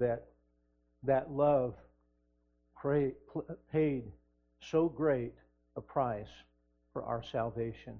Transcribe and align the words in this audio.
that 0.00 0.24
that 1.04 1.30
love 1.30 1.74
pray, 2.76 3.12
paid 3.72 4.04
so 4.60 4.88
great 4.88 5.32
a 5.76 5.80
price 5.80 6.28
for 6.92 7.04
our 7.04 7.22
salvation. 7.22 7.94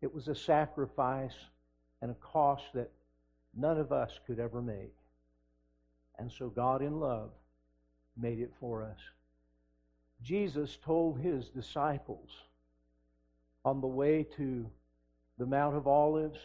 It 0.00 0.12
was 0.12 0.28
a 0.28 0.34
sacrifice 0.34 1.34
and 2.00 2.10
a 2.10 2.14
cost 2.14 2.64
that 2.74 2.90
none 3.54 3.78
of 3.78 3.92
us 3.92 4.18
could 4.26 4.40
ever 4.40 4.60
make. 4.60 4.94
And 6.18 6.30
so 6.30 6.48
God, 6.48 6.82
in 6.82 6.98
love, 6.98 7.30
made 8.16 8.40
it 8.40 8.52
for 8.60 8.82
us. 8.82 8.98
Jesus 10.22 10.78
told 10.84 11.18
his 11.18 11.48
disciples 11.48 12.28
on 13.64 13.80
the 13.80 13.86
way 13.86 14.26
to 14.36 14.66
the 15.38 15.46
Mount 15.46 15.76
of 15.76 15.86
Olives, 15.86 16.38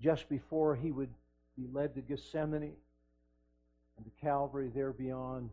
just 0.00 0.28
before 0.28 0.74
he 0.74 0.90
would 0.90 1.10
be 1.56 1.66
led 1.72 1.94
to 1.94 2.00
Gethsemane 2.00 2.72
and 4.02 4.12
Calvary 4.20 4.70
there 4.74 4.92
beyond, 4.92 5.50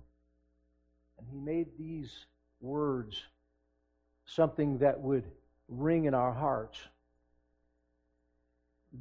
and 1.17 1.27
he 1.31 1.39
made 1.39 1.67
these 1.77 2.25
words 2.61 3.21
something 4.25 4.77
that 4.79 4.99
would 4.99 5.23
ring 5.67 6.05
in 6.05 6.13
our 6.13 6.33
hearts. 6.33 6.80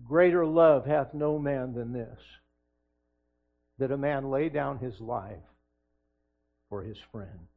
Greater 0.06 0.45
love 0.45 0.87
hath 0.87 1.15
no 1.15 1.39
man 1.39 1.73
than 1.75 1.93
this, 1.93 2.19
that 3.79 3.93
a 3.93 3.97
man 3.97 4.31
lay 4.31 4.48
down 4.48 4.79
his 4.79 5.01
life 5.01 5.37
for 6.69 6.83
his 6.83 6.99
friend. 7.12 7.49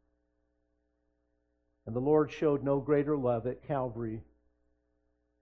And 1.86 1.96
the 1.96 2.02
Lord 2.02 2.32
showed 2.32 2.64
no 2.64 2.80
greater 2.80 3.18
love 3.18 3.48
at 3.48 3.68
Calvary 3.68 4.22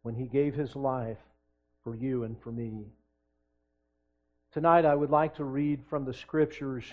when 0.03 0.15
he 0.15 0.27
gave 0.27 0.55
his 0.55 0.75
life 0.75 1.17
for 1.83 1.95
you 1.95 2.23
and 2.23 2.39
for 2.41 2.51
me. 2.51 2.85
Tonight 4.57 4.85
I 4.85 4.95
would 4.95 5.11
like 5.11 5.35
to 5.35 5.43
read 5.43 5.85
from 5.87 6.03
the 6.03 6.15
scriptures 6.15 6.83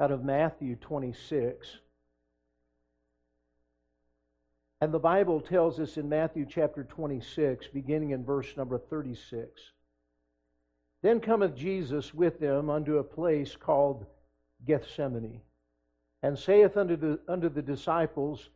out 0.00 0.10
of 0.10 0.24
Matthew 0.24 0.76
26. 0.76 1.68
And 4.80 4.90
the 4.90 4.98
Bible 4.98 5.42
tells 5.42 5.78
us 5.80 5.98
in 5.98 6.08
Matthew 6.08 6.46
chapter 6.48 6.82
26, 6.82 7.66
beginning 7.74 8.12
in 8.12 8.24
verse 8.24 8.56
number 8.56 8.78
36 8.78 9.60
Then 11.02 11.20
cometh 11.20 11.54
Jesus 11.54 12.14
with 12.14 12.40
them 12.40 12.70
unto 12.70 12.96
a 12.96 13.04
place 13.04 13.54
called 13.54 14.06
Gethsemane, 14.66 15.42
and 16.22 16.38
saith 16.38 16.78
unto 16.78 16.96
the, 16.96 17.20
unto 17.28 17.50
the 17.50 17.60
disciples, 17.60 18.48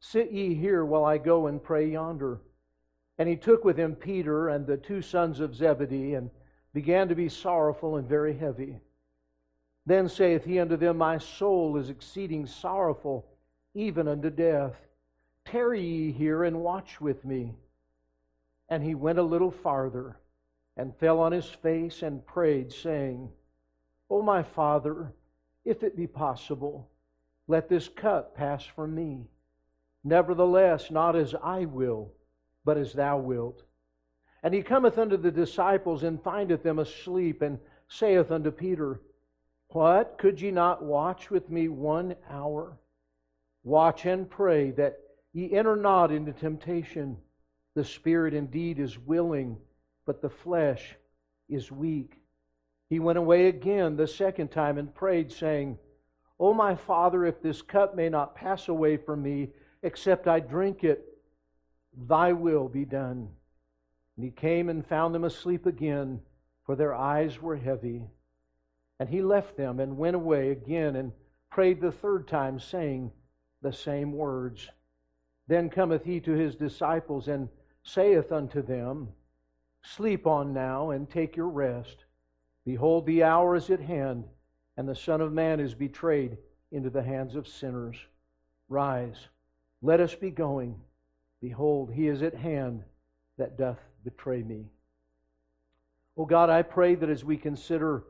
Sit 0.00 0.32
ye 0.32 0.54
here 0.54 0.84
while 0.84 1.04
I 1.04 1.18
go 1.18 1.46
and 1.46 1.62
pray 1.62 1.88
yonder. 1.88 2.40
And 3.16 3.28
he 3.28 3.36
took 3.36 3.64
with 3.64 3.78
him 3.78 3.94
Peter 3.94 4.48
and 4.48 4.66
the 4.66 4.76
two 4.76 5.02
sons 5.02 5.38
of 5.38 5.54
Zebedee, 5.54 6.14
and 6.14 6.30
began 6.72 7.08
to 7.08 7.14
be 7.14 7.28
sorrowful 7.28 7.96
and 7.96 8.08
very 8.08 8.36
heavy. 8.36 8.78
Then 9.86 10.08
saith 10.08 10.44
he 10.44 10.58
unto 10.58 10.76
them, 10.76 10.98
My 10.98 11.18
soul 11.18 11.76
is 11.76 11.88
exceeding 11.88 12.46
sorrowful, 12.46 13.26
even 13.74 14.06
unto 14.06 14.30
death. 14.30 14.74
Tarry 15.44 15.82
ye 15.82 16.12
here 16.12 16.44
and 16.44 16.60
watch 16.60 17.00
with 17.00 17.24
me. 17.24 17.54
And 18.68 18.82
he 18.82 18.94
went 18.94 19.18
a 19.18 19.22
little 19.22 19.50
farther 19.50 20.18
and 20.76 20.94
fell 20.96 21.20
on 21.20 21.32
his 21.32 21.48
face 21.48 22.02
and 22.02 22.24
prayed, 22.26 22.72
saying, 22.72 23.30
O 24.10 24.20
my 24.22 24.42
Father, 24.42 25.12
if 25.64 25.82
it 25.82 25.96
be 25.96 26.06
possible, 26.06 26.88
let 27.46 27.68
this 27.68 27.88
cup 27.88 28.36
pass 28.36 28.64
from 28.64 28.94
me. 28.94 29.26
Nevertheless, 30.04 30.90
not 30.90 31.16
as 31.16 31.34
I 31.42 31.64
will, 31.64 32.12
but 32.64 32.76
as 32.76 32.92
thou 32.92 33.18
wilt. 33.18 33.64
And 34.42 34.54
he 34.54 34.62
cometh 34.62 34.98
unto 34.98 35.16
the 35.16 35.30
disciples 35.30 36.02
and 36.02 36.22
findeth 36.22 36.62
them 36.62 36.78
asleep, 36.78 37.42
and 37.42 37.58
saith 37.88 38.30
unto 38.30 38.50
Peter, 38.50 39.00
What? 39.68 40.16
Could 40.18 40.40
ye 40.40 40.50
not 40.50 40.82
watch 40.82 41.30
with 41.30 41.50
me 41.50 41.68
one 41.68 42.14
hour? 42.30 42.78
Watch 43.64 44.06
and 44.06 44.30
pray 44.30 44.70
that 44.72 44.98
Ye 45.32 45.52
enter 45.52 45.76
not 45.76 46.10
into 46.10 46.32
temptation. 46.32 47.16
The 47.74 47.84
spirit 47.84 48.34
indeed 48.34 48.78
is 48.78 48.98
willing, 48.98 49.58
but 50.06 50.20
the 50.20 50.30
flesh 50.30 50.96
is 51.48 51.70
weak. 51.70 52.16
He 52.88 52.98
went 52.98 53.18
away 53.18 53.46
again 53.46 53.96
the 53.96 54.08
second 54.08 54.50
time 54.50 54.78
and 54.78 54.94
prayed, 54.94 55.30
saying, 55.30 55.78
O 56.40 56.54
my 56.54 56.74
Father, 56.74 57.24
if 57.24 57.42
this 57.42 57.62
cup 57.62 57.94
may 57.94 58.08
not 58.08 58.34
pass 58.34 58.68
away 58.68 58.96
from 58.96 59.22
me, 59.22 59.50
except 59.82 60.26
I 60.26 60.40
drink 60.40 60.82
it, 60.82 61.04
thy 61.96 62.32
will 62.32 62.68
be 62.68 62.84
done. 62.84 63.28
And 64.18 64.24
he 64.24 64.32
came 64.32 64.68
and 64.68 64.84
found 64.84 65.14
them 65.14 65.22
asleep 65.22 65.64
again, 65.64 66.20
for 66.66 66.74
their 66.74 66.92
eyes 66.92 67.40
were 67.40 67.54
heavy. 67.54 68.04
And 68.98 69.08
he 69.08 69.22
left 69.22 69.56
them 69.56 69.78
and 69.78 69.96
went 69.96 70.16
away 70.16 70.50
again 70.50 70.96
and 70.96 71.12
prayed 71.52 71.80
the 71.80 71.92
third 71.92 72.26
time, 72.26 72.58
saying 72.58 73.12
the 73.62 73.72
same 73.72 74.12
words. 74.12 74.70
Then 75.46 75.70
cometh 75.70 76.04
he 76.04 76.18
to 76.18 76.32
his 76.32 76.56
disciples 76.56 77.28
and 77.28 77.48
saith 77.84 78.32
unto 78.32 78.60
them, 78.60 79.10
Sleep 79.84 80.26
on 80.26 80.52
now 80.52 80.90
and 80.90 81.08
take 81.08 81.36
your 81.36 81.48
rest. 81.48 82.04
Behold, 82.64 83.06
the 83.06 83.22
hour 83.22 83.54
is 83.54 83.70
at 83.70 83.78
hand, 83.78 84.24
and 84.76 84.88
the 84.88 84.96
Son 84.96 85.20
of 85.20 85.32
Man 85.32 85.60
is 85.60 85.74
betrayed 85.76 86.38
into 86.72 86.90
the 86.90 87.04
hands 87.04 87.36
of 87.36 87.46
sinners. 87.46 87.96
Rise, 88.68 89.28
let 89.80 90.00
us 90.00 90.16
be 90.16 90.32
going. 90.32 90.74
Behold, 91.40 91.92
he 91.92 92.08
is 92.08 92.20
at 92.24 92.34
hand 92.34 92.82
that 93.36 93.56
doth 93.56 93.78
betray 94.04 94.42
me. 94.42 94.66
Oh 96.16 96.24
God, 96.24 96.50
I 96.50 96.62
pray 96.62 96.94
that 96.94 97.10
as 97.10 97.24
we 97.24 97.36
consider 97.36 98.04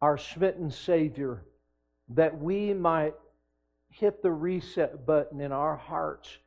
our 0.00 0.16
smitten 0.16 0.70
Savior, 0.70 1.44
that 2.10 2.38
we 2.38 2.72
might 2.72 3.14
hit 3.90 4.22
the 4.22 4.30
reset 4.30 5.04
button 5.06 5.40
in 5.40 5.52
our 5.52 5.76
hearts 5.76 6.38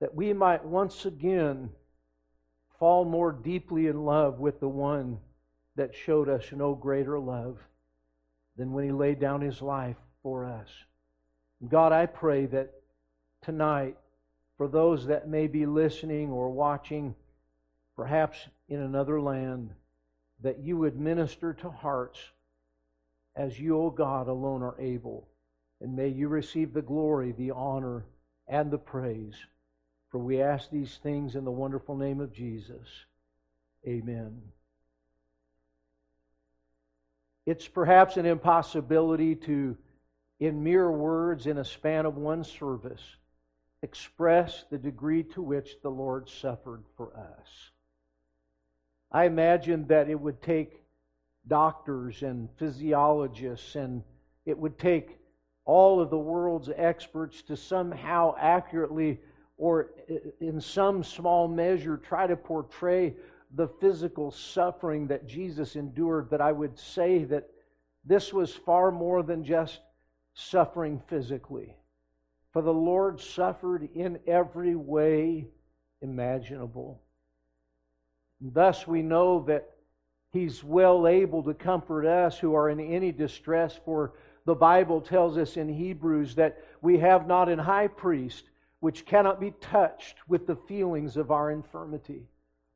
that 0.00 0.14
we 0.14 0.32
might 0.32 0.64
once 0.64 1.06
again 1.06 1.70
fall 2.78 3.04
more 3.04 3.32
deeply 3.32 3.86
in 3.86 4.04
love 4.04 4.38
with 4.38 4.60
the 4.60 4.68
one 4.68 5.18
that 5.76 5.94
showed 5.94 6.28
us 6.28 6.44
no 6.52 6.74
greater 6.74 7.18
love 7.18 7.58
than 8.56 8.72
when 8.72 8.84
he 8.84 8.92
laid 8.92 9.18
down 9.18 9.40
his 9.40 9.62
life 9.62 9.96
for 10.22 10.44
us. 10.44 10.68
God, 11.68 11.92
I 11.92 12.06
pray 12.06 12.46
that 12.46 12.72
tonight, 13.42 13.96
for 14.56 14.68
those 14.68 15.06
that 15.06 15.28
may 15.28 15.46
be 15.46 15.66
listening 15.66 16.30
or 16.30 16.50
watching, 16.50 17.14
perhaps 17.96 18.38
in 18.68 18.80
another 18.80 19.20
land, 19.20 19.70
that 20.42 20.60
you 20.60 20.76
would 20.76 20.98
minister 20.98 21.52
to 21.54 21.70
hearts 21.70 22.18
as 23.36 23.58
you, 23.58 23.78
O 23.78 23.90
God, 23.90 24.28
alone 24.28 24.62
are 24.62 24.80
able. 24.80 25.28
And 25.80 25.96
may 25.96 26.08
you 26.08 26.28
receive 26.28 26.72
the 26.72 26.82
glory, 26.82 27.32
the 27.32 27.50
honor, 27.50 28.04
and 28.46 28.70
the 28.70 28.78
praise. 28.78 29.34
For 30.10 30.18
we 30.18 30.40
ask 30.40 30.70
these 30.70 30.98
things 31.02 31.34
in 31.34 31.44
the 31.44 31.50
wonderful 31.50 31.96
name 31.96 32.20
of 32.20 32.32
Jesus. 32.32 32.86
Amen. 33.86 34.40
It's 37.46 37.68
perhaps 37.68 38.16
an 38.16 38.24
impossibility 38.24 39.34
to, 39.36 39.76
in 40.40 40.62
mere 40.62 40.90
words, 40.90 41.46
in 41.46 41.58
a 41.58 41.64
span 41.64 42.06
of 42.06 42.16
one 42.16 42.44
service, 42.44 43.02
express 43.82 44.64
the 44.70 44.78
degree 44.78 45.24
to 45.24 45.42
which 45.42 45.76
the 45.82 45.90
Lord 45.90 46.28
suffered 46.28 46.84
for 46.96 47.14
us. 47.16 47.70
I 49.14 49.26
imagine 49.26 49.86
that 49.86 50.10
it 50.10 50.20
would 50.20 50.42
take 50.42 50.82
doctors 51.46 52.24
and 52.24 52.48
physiologists, 52.56 53.76
and 53.76 54.02
it 54.44 54.58
would 54.58 54.76
take 54.76 55.20
all 55.64 56.00
of 56.00 56.10
the 56.10 56.18
world's 56.18 56.68
experts 56.76 57.40
to 57.42 57.56
somehow 57.56 58.34
accurately 58.40 59.20
or 59.56 59.92
uh, 60.10 60.14
in 60.40 60.60
some 60.60 61.04
small 61.04 61.46
measure 61.46 61.96
try 61.96 62.26
to 62.26 62.36
portray 62.36 63.14
the 63.54 63.68
physical 63.80 64.32
suffering 64.32 65.06
that 65.06 65.28
Jesus 65.28 65.76
endured, 65.76 66.28
but 66.28 66.40
I 66.40 66.50
would 66.50 66.76
say 66.76 67.22
that 67.22 67.48
this 68.04 68.32
was 68.32 68.52
far 68.52 68.90
more 68.90 69.22
than 69.22 69.44
just 69.44 69.78
suffering 70.34 71.00
physically. 71.06 71.76
For 72.52 72.62
the 72.62 72.74
Lord 72.74 73.20
suffered 73.20 73.88
in 73.94 74.18
every 74.26 74.74
way 74.74 75.46
imaginable. 76.02 77.03
Thus, 78.52 78.86
we 78.86 79.00
know 79.00 79.44
that 79.44 79.70
He's 80.30 80.62
well 80.62 81.06
able 81.06 81.42
to 81.44 81.54
comfort 81.54 82.06
us 82.06 82.38
who 82.38 82.54
are 82.54 82.68
in 82.68 82.80
any 82.80 83.12
distress, 83.12 83.78
for 83.84 84.12
the 84.44 84.54
Bible 84.54 85.00
tells 85.00 85.38
us 85.38 85.56
in 85.56 85.68
Hebrews 85.68 86.34
that 86.34 86.58
we 86.82 86.98
have 86.98 87.26
not 87.26 87.48
an 87.48 87.58
high 87.58 87.86
priest 87.86 88.50
which 88.80 89.06
cannot 89.06 89.40
be 89.40 89.52
touched 89.60 90.16
with 90.28 90.46
the 90.46 90.56
feelings 90.56 91.16
of 91.16 91.30
our 91.30 91.50
infirmity, 91.50 92.24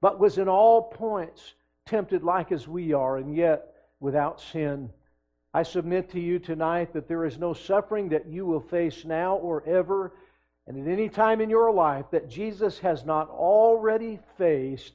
but 0.00 0.19
was 0.19 0.38
in 0.38 0.49
all 0.49 0.85
points 0.85 1.55
tempted 1.85 2.23
like 2.23 2.50
as 2.53 2.67
we 2.67 2.94
are, 2.94 3.19
and 3.19 3.37
yet 3.37 3.75
without 4.00 4.41
sin. 4.41 4.88
I 5.53 5.64
submit 5.64 6.11
to 6.11 6.21
you 6.21 6.38
tonight 6.38 6.94
that 6.94 7.09
there 7.09 7.26
is 7.26 7.38
no 7.38 7.53
suffering 7.53 8.09
that 8.11 8.26
you 8.26 8.47
will 8.47 8.61
face 8.61 9.05
now 9.05 9.37
or 9.37 9.62
ever, 9.67 10.12
and 10.67 10.79
at 10.79 10.91
any 10.91 11.09
time 11.09 11.41
in 11.41 11.50
your 11.50 11.73
life, 11.73 12.06
that 12.12 12.31
Jesus 12.31 12.79
has 12.79 13.05
not 13.05 13.29
already 13.29 14.19
faced 14.38 14.93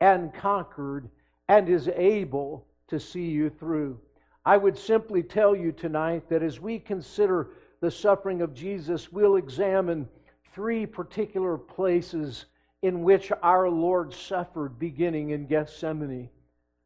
and 0.00 0.32
conquered 0.32 1.08
and 1.48 1.68
is 1.68 1.88
able 1.88 2.66
to 2.88 2.98
see 2.98 3.26
you 3.26 3.50
through. 3.50 3.98
I 4.44 4.56
would 4.56 4.78
simply 4.78 5.22
tell 5.22 5.54
you 5.54 5.72
tonight 5.72 6.28
that 6.28 6.42
as 6.42 6.60
we 6.60 6.78
consider 6.78 7.50
the 7.80 7.90
suffering 7.90 8.42
of 8.42 8.54
Jesus, 8.54 9.12
we'll 9.12 9.36
examine 9.36 10.08
three 10.54 10.86
particular 10.86 11.56
places 11.56 12.46
in 12.82 13.02
which 13.02 13.30
our 13.42 13.68
Lord 13.68 14.14
suffered, 14.14 14.78
beginning 14.78 15.30
in 15.30 15.46
Gethsemane. 15.46 16.30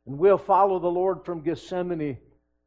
And 0.06 0.18
we'll 0.18 0.38
follow 0.38 0.78
the 0.78 0.88
Lord 0.88 1.24
from 1.24 1.40
Gethsemane 1.40 2.18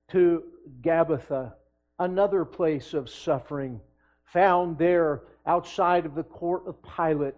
to 0.09 0.43
Gabbatha, 0.81 1.53
another 1.99 2.45
place 2.45 2.93
of 2.93 3.09
suffering, 3.09 3.81
found 4.23 4.77
there 4.77 5.23
outside 5.45 6.05
of 6.05 6.15
the 6.15 6.23
court 6.23 6.63
of 6.65 6.75
Pilate. 6.81 7.35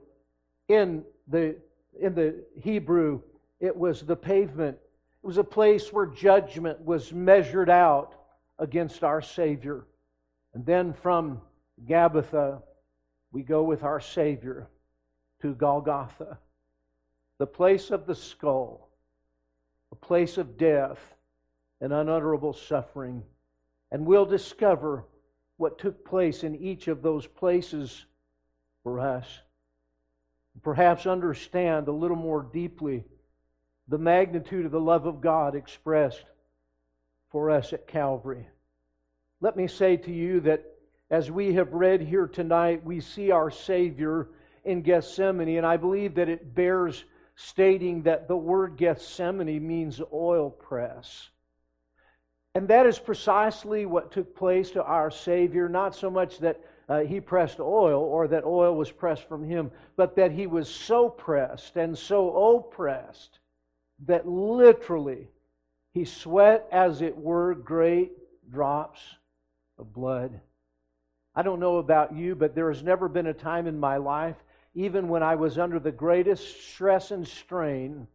In 0.68 1.04
the, 1.28 1.56
in 2.00 2.16
the 2.16 2.44
Hebrew, 2.62 3.22
it 3.60 3.75
was 3.75 4.01
the 4.01 4.16
pavement. 4.16 4.78
It 5.24 5.28
was 5.28 5.38
a 5.38 5.44
place 5.44 5.92
where 5.92 6.06
judgment 6.06 6.81
was 6.81 7.12
measured 7.12 7.69
out 7.69 8.16
against 8.57 9.04
our 9.04 9.22
Savior. 9.22 9.86
And 10.54 10.66
then 10.66 10.94
from 10.94 11.42
Gabbatha, 11.86 12.62
we 13.31 13.44
go 13.44 13.63
with 13.63 13.84
our 13.84 14.00
Savior 14.00 14.68
to 15.42 15.54
Golgotha, 15.54 16.38
the 17.38 17.48
place 17.48 17.92
of 17.92 18.06
the 18.06 18.16
skull, 18.16 18.90
a 19.92 19.96
place 19.96 20.38
of 20.38 20.57
death 20.57 21.00
and 21.81 21.94
unutterable 21.94 22.54
suffering. 22.54 23.24
And 23.92 24.06
we'll 24.06 24.25
discover 24.25 25.06
what 25.57 25.78
took 25.80 26.06
place 26.06 26.44
in 26.44 26.56
each 26.56 26.88
of 26.88 27.01
those 27.01 27.28
places 27.28 28.06
for 28.84 29.00
us. 29.00 29.25
Perhaps 30.62 31.06
understand 31.06 31.88
a 31.88 31.92
little 31.92 32.18
more 32.18 32.44
deeply 32.44 33.04
the 33.88 33.98
magnitude 33.98 34.66
of 34.66 34.72
the 34.72 34.80
love 34.80 35.06
of 35.06 35.22
God 35.22 35.56
expressed 35.56 36.26
for 37.32 37.50
us 37.50 37.74
at 37.74 37.88
Calvary. 37.88 38.48
Let 39.42 39.56
me 39.56 39.68
say 39.68 39.98
to 39.98 40.12
you 40.12 40.42
that 40.42 40.64
as 41.10 41.32
we 41.32 41.54
have 41.54 41.74
read 41.74 42.02
here 42.02 42.28
tonight, 42.28 42.86
we 42.86 43.00
see 43.00 43.32
our 43.32 43.50
Savior 43.50 44.28
in 44.64 44.82
Gethsemane, 44.82 45.58
and 45.58 45.66
I 45.66 45.78
believe 45.78 46.16
that 46.16 46.30
it 46.30 46.54
bears 46.54 47.04
stating 47.36 48.04
that 48.04 48.28
the 48.28 48.38
word 48.38 48.78
Gethsemane 48.78 49.66
means 49.66 50.02
oil 50.14 50.50
press. 50.50 51.30
And 52.54 52.68
that 52.68 52.86
is 52.86 53.00
precisely 53.00 53.86
what 53.86 54.12
took 54.12 54.36
place 54.36 54.72
to 54.72 54.84
our 54.84 55.10
Savior, 55.10 55.70
not 55.70 55.96
so 55.96 56.10
much 56.10 56.40
that 56.40 56.60
uh, 56.89 57.01
he 57.01 57.21
pressed 57.21 57.59
oil 57.59 58.01
or 58.01 58.27
that 58.27 58.44
oil 58.44 58.75
was 58.75 58.91
pressed 58.91 59.30
from 59.30 59.44
him, 59.44 59.71
but 59.95 60.15
that 60.15 60.31
he 60.31 60.47
was 60.47 60.68
so 60.68 61.07
pressed 61.07 61.77
and 61.77 61.95
so 61.95 62.56
oppressed 62.56 63.39
that 64.07 64.27
literally 64.27 65.27
he 65.94 66.03
sweat, 66.03 66.68
as 66.71 67.01
it 67.01 67.15
were, 67.15 67.53
great 67.53 68.12
drops 68.50 69.00
of 69.77 69.94
blood. 69.94 70.39
I 71.36 71.44
don't 71.44 71.59
know 71.59 71.77
about 71.77 72.15
you, 72.15 72.36
but 72.36 72.56
there 72.56 72.71
has 72.71 72.83
never 72.83 73.07
been 73.07 73.27
a 73.27 73.33
time 73.33 73.68
in 73.68 73.80
my 73.80 73.97
life, 73.97 74.36
even 74.74 75.07
when 75.09 75.24
I 75.24 75.36
was 75.36 75.57
under 75.57 75.80
the 75.80 75.91
greatest 75.91 76.71
stress 76.71 77.12
and 77.12 77.27
strain, 77.27 78.07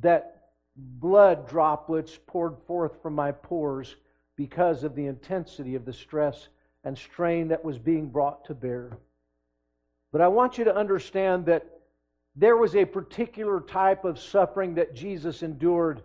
that 0.00 0.48
blood 0.76 1.46
droplets 1.48 2.18
poured 2.26 2.56
forth 2.66 3.02
from 3.02 3.14
my 3.14 3.32
pores 3.32 3.96
because 4.36 4.82
of 4.82 4.94
the 4.94 5.06
intensity 5.06 5.74
of 5.74 5.84
the 5.84 5.92
stress 5.92 6.48
and 6.84 6.96
strain 6.96 7.48
that 7.48 7.64
was 7.64 7.78
being 7.78 8.08
brought 8.08 8.44
to 8.46 8.54
bear. 8.54 8.98
But 10.10 10.20
I 10.20 10.28
want 10.28 10.58
you 10.58 10.64
to 10.64 10.76
understand 10.76 11.46
that 11.46 11.66
there 12.36 12.56
was 12.56 12.74
a 12.74 12.84
particular 12.84 13.60
type 13.60 14.04
of 14.04 14.18
suffering 14.18 14.74
that 14.74 14.94
Jesus 14.94 15.42
endured 15.42 16.02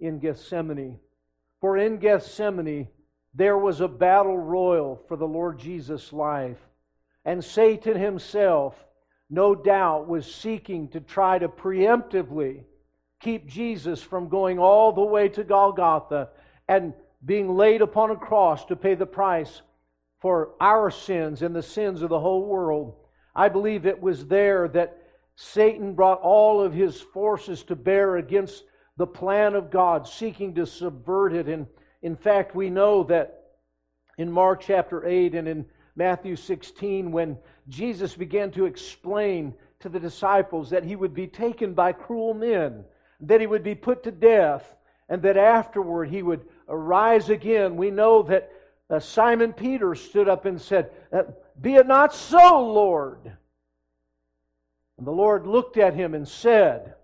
in 0.00 0.18
Gethsemane. 0.18 0.98
For 1.60 1.76
in 1.76 1.98
Gethsemane, 1.98 2.88
there 3.34 3.58
was 3.58 3.80
a 3.80 3.88
battle 3.88 4.38
royal 4.38 5.02
for 5.08 5.16
the 5.16 5.26
Lord 5.26 5.58
Jesus' 5.58 6.12
life. 6.12 6.58
And 7.24 7.44
Satan 7.44 7.98
himself, 7.98 8.74
no 9.28 9.54
doubt, 9.54 10.08
was 10.08 10.32
seeking 10.32 10.88
to 10.88 11.00
try 11.00 11.38
to 11.38 11.48
preemptively 11.48 12.62
keep 13.20 13.46
Jesus 13.46 14.02
from 14.02 14.28
going 14.28 14.58
all 14.58 14.92
the 14.92 15.02
way 15.02 15.28
to 15.30 15.44
Golgotha 15.44 16.28
and 16.68 16.94
being 17.24 17.56
laid 17.56 17.82
upon 17.82 18.10
a 18.10 18.16
cross 18.16 18.64
to 18.66 18.76
pay 18.76 18.94
the 18.94 19.06
price 19.06 19.62
for 20.20 20.50
our 20.60 20.90
sins 20.90 21.42
and 21.42 21.54
the 21.54 21.62
sins 21.62 22.02
of 22.02 22.08
the 22.08 22.20
whole 22.20 22.44
world. 22.44 22.94
I 23.34 23.48
believe 23.48 23.84
it 23.84 24.00
was 24.00 24.26
there 24.26 24.68
that 24.68 24.98
Satan 25.36 25.94
brought 25.94 26.20
all 26.20 26.62
of 26.62 26.72
his 26.72 27.00
forces 27.00 27.62
to 27.64 27.76
bear 27.76 28.16
against 28.16 28.64
the 28.96 29.06
plan 29.06 29.54
of 29.54 29.70
God, 29.70 30.08
seeking 30.08 30.54
to 30.54 30.66
subvert 30.66 31.34
it. 31.34 31.46
And 31.46 31.66
in 32.02 32.16
fact, 32.16 32.54
we 32.54 32.70
know 32.70 33.02
that 33.04 33.42
in 34.16 34.32
Mark 34.32 34.62
chapter 34.62 35.06
8 35.06 35.34
and 35.34 35.46
in 35.46 35.66
Matthew 35.94 36.36
16, 36.36 37.12
when 37.12 37.36
Jesus 37.68 38.14
began 38.14 38.50
to 38.52 38.64
explain 38.64 39.54
to 39.80 39.90
the 39.90 40.00
disciples 40.00 40.70
that 40.70 40.84
he 40.84 40.96
would 40.96 41.14
be 41.14 41.26
taken 41.26 41.74
by 41.74 41.92
cruel 41.92 42.32
men, 42.32 42.84
that 43.20 43.40
he 43.40 43.46
would 43.46 43.62
be 43.62 43.74
put 43.74 44.02
to 44.04 44.10
death, 44.10 44.74
and 45.08 45.22
that 45.22 45.36
afterward 45.36 46.08
he 46.08 46.22
would 46.22 46.46
arise 46.68 47.28
again, 47.28 47.76
we 47.76 47.90
know 47.90 48.22
that 48.22 48.50
uh, 48.88 49.00
Simon 49.00 49.52
Peter 49.52 49.94
stood 49.94 50.28
up 50.28 50.44
and 50.44 50.60
said, 50.60 50.90
uh, 51.12 51.22
Be 51.60 51.74
it 51.74 51.86
not 51.86 52.14
so, 52.14 52.64
Lord. 52.64 53.32
And 54.98 55.06
the 55.06 55.12
Lord 55.12 55.46
looked 55.46 55.76
at 55.76 55.94
him 55.94 56.14
and 56.14 56.26
said, 56.26 56.94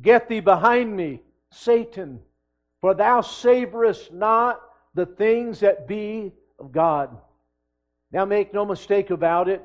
Get 0.00 0.28
thee 0.28 0.40
behind 0.40 0.94
me, 0.94 1.22
Satan, 1.50 2.20
for 2.80 2.94
thou 2.94 3.20
savorest 3.22 4.12
not 4.12 4.60
the 4.94 5.06
things 5.06 5.60
that 5.60 5.88
be 5.88 6.32
of 6.58 6.72
God. 6.72 7.16
Now, 8.12 8.24
make 8.24 8.54
no 8.54 8.64
mistake 8.64 9.10
about 9.10 9.48
it, 9.48 9.62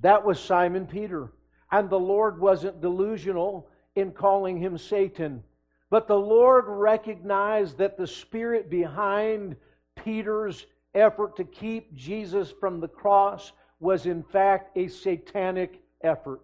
that 0.00 0.24
was 0.24 0.38
Simon 0.40 0.86
Peter. 0.86 1.32
And 1.72 1.88
the 1.88 1.98
Lord 1.98 2.40
wasn't 2.40 2.80
delusional 2.80 3.68
in 3.94 4.12
calling 4.12 4.58
him 4.58 4.76
Satan. 4.76 5.42
But 5.88 6.06
the 6.06 6.18
Lord 6.18 6.64
recognized 6.66 7.78
that 7.78 7.96
the 7.96 8.06
spirit 8.06 8.70
behind 8.70 9.56
Peter's 9.96 10.66
effort 10.94 11.36
to 11.36 11.44
keep 11.44 11.94
Jesus 11.94 12.52
from 12.60 12.80
the 12.80 12.88
cross 12.88 13.52
was, 13.78 14.06
in 14.06 14.22
fact, 14.22 14.76
a 14.76 14.88
satanic 14.88 15.80
effort. 16.02 16.40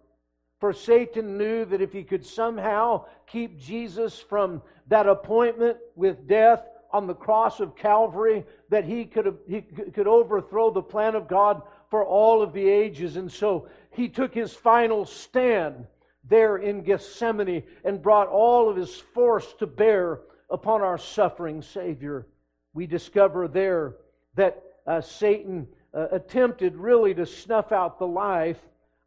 For 0.59 0.73
Satan 0.73 1.37
knew 1.37 1.65
that 1.65 1.81
if 1.81 1.93
he 1.93 2.03
could 2.03 2.25
somehow 2.25 3.05
keep 3.27 3.59
Jesus 3.59 4.19
from 4.19 4.61
that 4.87 5.07
appointment 5.07 5.77
with 5.95 6.27
death 6.27 6.63
on 6.91 7.05
the 7.05 7.13
cross 7.13 7.59
of 7.59 7.75
Calvary, 7.75 8.43
that 8.69 8.85
he 8.85 9.05
could, 9.05 9.37
he 9.47 9.61
could 9.61 10.07
overthrow 10.07 10.71
the 10.71 10.81
plan 10.81 11.15
of 11.15 11.27
God 11.27 11.61
for 11.89 12.03
all 12.05 12.41
of 12.41 12.53
the 12.53 12.67
ages. 12.67 13.17
And 13.17 13.31
so 13.31 13.67
he 13.91 14.09
took 14.09 14.33
his 14.33 14.53
final 14.53 15.05
stand 15.05 15.85
there 16.27 16.57
in 16.57 16.81
Gethsemane 16.83 17.63
and 17.83 18.01
brought 18.01 18.27
all 18.27 18.69
of 18.69 18.77
his 18.77 18.95
force 19.13 19.53
to 19.59 19.67
bear 19.67 20.21
upon 20.49 20.81
our 20.81 20.97
suffering 20.97 21.61
Savior. 21.61 22.27
We 22.73 22.87
discover 22.87 23.47
there 23.47 23.95
that 24.37 24.63
uh, 24.87 25.01
Satan 25.01 25.67
uh, 25.93 26.07
attempted 26.11 26.77
really 26.77 27.13
to 27.13 27.25
snuff 27.25 27.71
out 27.71 27.99
the 27.99 28.07
life 28.07 28.59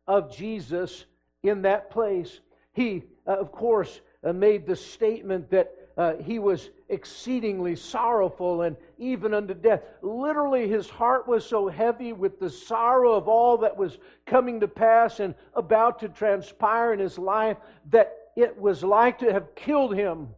of 0.07 0.35
Jesus 0.37 1.07
in 1.43 1.63
that 1.63 1.91
place. 1.91 2.41
He, 2.73 3.05
uh, 3.27 3.37
of 3.39 3.51
course, 3.51 4.01
uh, 4.23 4.33
made 4.33 4.67
the 4.67 4.77
statement 4.77 5.51
that 5.51 5.75
uh, 5.97 6.15
he 6.17 6.39
was 6.39 6.71
exceedingly 6.89 7.77
sorrowful 7.77 8.63
and 8.63 8.77
even 8.99 9.35
unto 9.35 9.55
death. 9.55 9.83
Literally, 10.03 10.69
his 10.69 10.89
heart 10.89 11.29
was 11.29 11.45
so 11.45 11.69
heavy 11.69 12.13
with 12.13 12.39
the 12.41 12.51
sorrow 12.51 13.13
of 13.13 13.29
all 13.29 13.59
that 13.59 13.77
was 13.77 13.99
coming 14.27 14.61
to 14.61 14.69
pass 14.69 15.21
and 15.21 15.35
about 15.55 16.01
to 16.01 16.09
transpire 16.09 16.93
in 16.93 16.99
his 16.99 17.19
life 17.19 17.57
that 17.91 18.17
it 18.37 18.59
was 18.59 18.83
like 18.83 19.19
to 19.19 19.33
have 19.33 19.55
killed 19.55 19.95
him. 19.95 20.29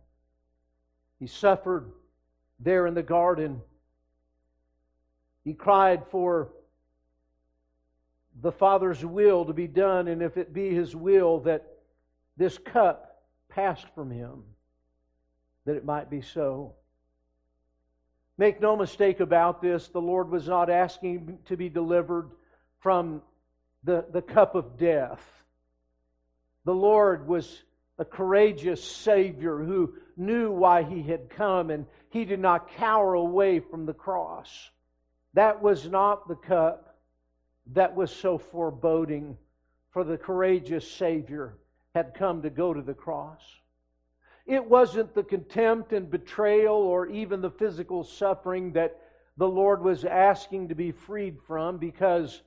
He 1.19 1.27
suffered 1.27 1.93
there 2.59 2.87
in 2.87 2.95
the 2.95 3.03
garden. 3.03 3.61
He 5.45 5.55
cried 5.55 6.07
for 6.11 6.53
the 8.41 8.53
Father's 8.53 9.05
will 9.05 9.45
to 9.45 9.53
be 9.53 9.67
done, 9.67 10.09
and 10.09 10.23
if 10.23 10.37
it 10.37 10.53
be 10.53 10.75
His 10.75 10.95
will 10.95 11.41
that 11.41 11.67
this 12.37 12.59
cup 12.59 13.23
passed 13.49 13.87
from 13.95 14.11
Him, 14.11 14.45
that 15.65 15.77
it 15.77 15.85
might 15.85 16.11
be 16.11 16.23
so. 16.23 16.75
Make 18.39 18.61
no 18.61 18.77
mistake 18.77 19.21
about 19.21 19.61
this, 19.61 19.89
the 19.89 20.01
Lord 20.01 20.31
was 20.31 20.49
not 20.49 20.71
asking 20.71 21.39
to 21.47 21.57
be 21.57 21.69
delivered 21.69 22.31
from 22.81 23.23
the, 23.85 24.05
the 24.11 24.23
cup 24.23 24.55
of 24.55 24.79
death. 24.79 25.23
The 26.65 26.75
Lord 26.75 27.27
was 27.27 27.63
a 27.99 28.05
courageous 28.05 28.83
Savior 28.83 29.59
who 29.59 29.95
knew 30.17 30.51
why 30.51 30.83
He 30.83 31.03
had 31.03 31.31
come, 31.31 31.71
and 31.71 31.87
He 32.11 32.25
did 32.25 32.41
not 32.41 32.71
cower 32.77 33.15
away 33.15 33.61
from 33.61 33.87
the 33.87 33.93
cross. 33.93 34.71
That 35.35 35.63
was 35.63 35.89
not 35.89 36.29
the 36.29 36.35
cup 36.35 36.97
that 37.73 37.95
was 37.95 38.11
so 38.11 38.39
foreboding, 38.39 39.39
for 39.91 40.05
the 40.05 40.19
courageous 40.19 40.91
Savior 40.91 41.55
had 41.95 42.15
come 42.15 42.43
to 42.43 42.51
go 42.51 42.75
to 42.75 42.83
the 42.83 42.95
cross. 42.95 43.43
it 44.47 44.65
wasn't 44.65 45.15
the 45.15 45.23
contempt 45.23 45.93
and 45.93 46.11
betrayal 46.11 46.75
or 46.75 47.07
even 47.07 47.41
the 47.41 47.51
physical 47.51 48.03
suffering 48.03 48.73
that 48.73 48.99
the 49.37 49.49
Lord 49.49 49.83
was 49.83 50.05
asking 50.05 50.69
to 50.69 50.75
be 50.75 50.91
freed 50.91 51.39
from 51.47 51.79
because 51.79 52.43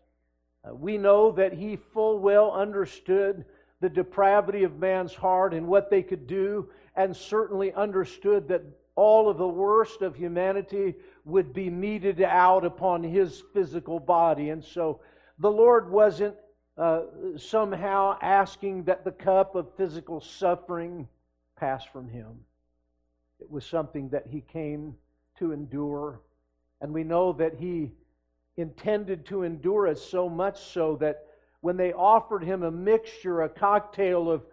uh, 0.68 0.76
we 0.76 0.98
know 0.98 1.32
that 1.32 1.54
He 1.54 1.78
full 1.78 2.20
well 2.20 2.52
understood 2.52 3.46
the 3.80 3.90
depravity 3.90 4.64
of 4.64 4.80
man's 4.80 5.14
heart 5.14 5.54
and 5.54 5.68
what 5.68 5.90
they 5.90 6.04
could 6.04 6.28
do, 6.28 6.70
and 6.96 7.16
certainly 7.16 7.74
understood 7.74 8.48
that 8.48 8.64
all 8.96 9.30
of 9.30 9.38
the 9.38 9.48
worst 9.48 10.02
of 10.02 10.16
humanity 10.16 10.96
would 11.26 11.54
be 11.54 11.70
meted 11.70 12.22
out 12.22 12.64
upon 12.64 13.04
his 13.04 13.44
physical 13.54 14.00
body. 14.00 14.50
And 14.50 14.64
so 14.64 15.02
the 15.40 15.52
Lord 15.52 15.90
wasn't 15.90 16.36
uh, 16.78 17.02
somehow 17.38 18.18
asking 18.22 18.84
that 18.84 19.04
the 19.04 19.12
cup 19.12 19.56
of 19.56 19.76
physical 19.76 20.22
suffering 20.22 21.08
pass 21.58 21.84
from 21.86 22.08
him. 22.08 22.40
It 23.40 23.50
was 23.50 23.66
something 23.66 24.10
that 24.10 24.28
he 24.30 24.42
came 24.42 24.96
to 25.40 25.52
endure. 25.52 26.22
And 26.82 26.94
we 26.94 27.04
know 27.04 27.34
that 27.34 27.56
he 27.60 27.92
intended 28.58 29.26
to 29.26 29.44
endure 29.44 29.88
it 29.88 29.98
so 29.98 30.30
much 30.30 30.60
so 30.60 30.96
that 30.98 31.26
when 31.62 31.78
they 31.78 31.94
offered 31.94 32.44
him 32.44 32.64
a 32.64 32.72
mixture, 32.72 33.42
a 33.42 33.50
cocktail 33.50 34.30
of 34.30 34.44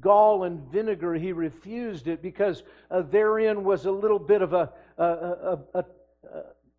gall 0.00 0.44
and 0.44 0.60
vinegar, 0.72 1.14
he 1.14 1.32
refused 1.32 2.08
it 2.08 2.22
because 2.22 2.62
uh, 2.90 3.02
therein 3.02 3.64
was 3.64 3.86
a 3.86 3.90
little 3.90 4.18
bit 4.18 4.42
of 4.42 4.52
a, 4.52 4.70
a, 4.96 5.04
a, 5.04 5.58
a, 5.74 5.84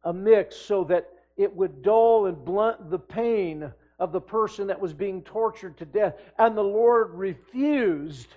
a 0.04 0.14
mix 0.14 0.56
so 0.56 0.84
that 0.86 1.10
it 1.38 1.56
would 1.56 1.82
dull 1.82 2.26
and 2.26 2.44
blunt 2.44 2.90
the 2.90 3.00
pain 3.00 3.72
of 4.00 4.12
the 4.12 4.22
person 4.22 4.68
that 4.68 4.80
was 4.80 4.94
being 4.94 5.22
tortured 5.22 5.78
to 5.78 5.86
death. 5.86 6.16
And 6.38 6.58
the 6.58 6.64
Lord 6.64 7.14
refused 7.14 8.28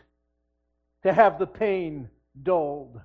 to 1.02 1.12
have 1.12 1.38
the 1.38 1.46
pain 1.46 2.08
dulled. 2.42 3.00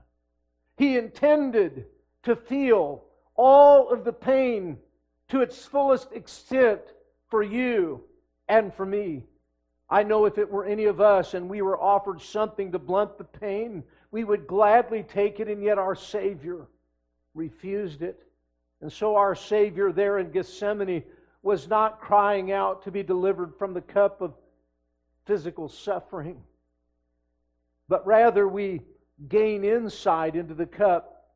He 0.78 0.98
intended 0.98 1.86
to 2.24 2.36
feel 2.36 3.04
all 3.36 3.90
of 3.90 4.04
the 4.04 4.14
pain 4.14 4.78
to 5.30 5.42
its 5.42 5.66
fullest 5.66 6.12
extent 6.12 6.82
for 7.30 7.42
you 7.42 8.04
and 8.48 8.74
for 8.74 8.86
me. 8.86 9.24
I 9.90 10.04
know 10.04 10.26
if 10.26 10.38
it 10.38 10.50
were 10.50 10.66
any 10.66 10.86
of 10.86 11.02
us 11.02 11.34
and 11.34 11.50
we 11.50 11.62
were 11.62 11.80
offered 11.80 12.22
something 12.22 12.72
to 12.72 12.80
blunt 12.80 13.18
the 13.18 13.24
pain, 13.24 13.84
we 14.12 14.24
would 14.24 14.48
gladly 14.48 15.04
take 15.04 15.40
it, 15.40 15.48
and 15.48 15.64
yet 15.64 15.78
our 15.78 15.96
Savior 15.96 16.68
refused 17.34 18.02
it. 18.02 18.24
And 18.82 18.92
so 18.92 19.16
our 19.16 19.36
Savior 19.36 19.92
there 19.92 20.18
in 20.20 20.32
Gethsemane 20.32 21.04
was 21.44 21.68
not 21.68 22.02
crying 22.02 22.52
out 22.52 22.84
to 22.84 22.92
be 22.92 23.04
delivered 23.04 23.56
from 23.58 23.74
the 23.74 23.82
cup 23.82 24.22
of 24.22 24.34
physical 25.26 25.70
suffering, 25.70 26.42
but 27.88 28.06
rather 28.06 28.48
we 28.48 28.82
gain 29.28 29.64
insight 29.64 30.36
into 30.36 30.54
the 30.54 30.66
cup 30.66 31.30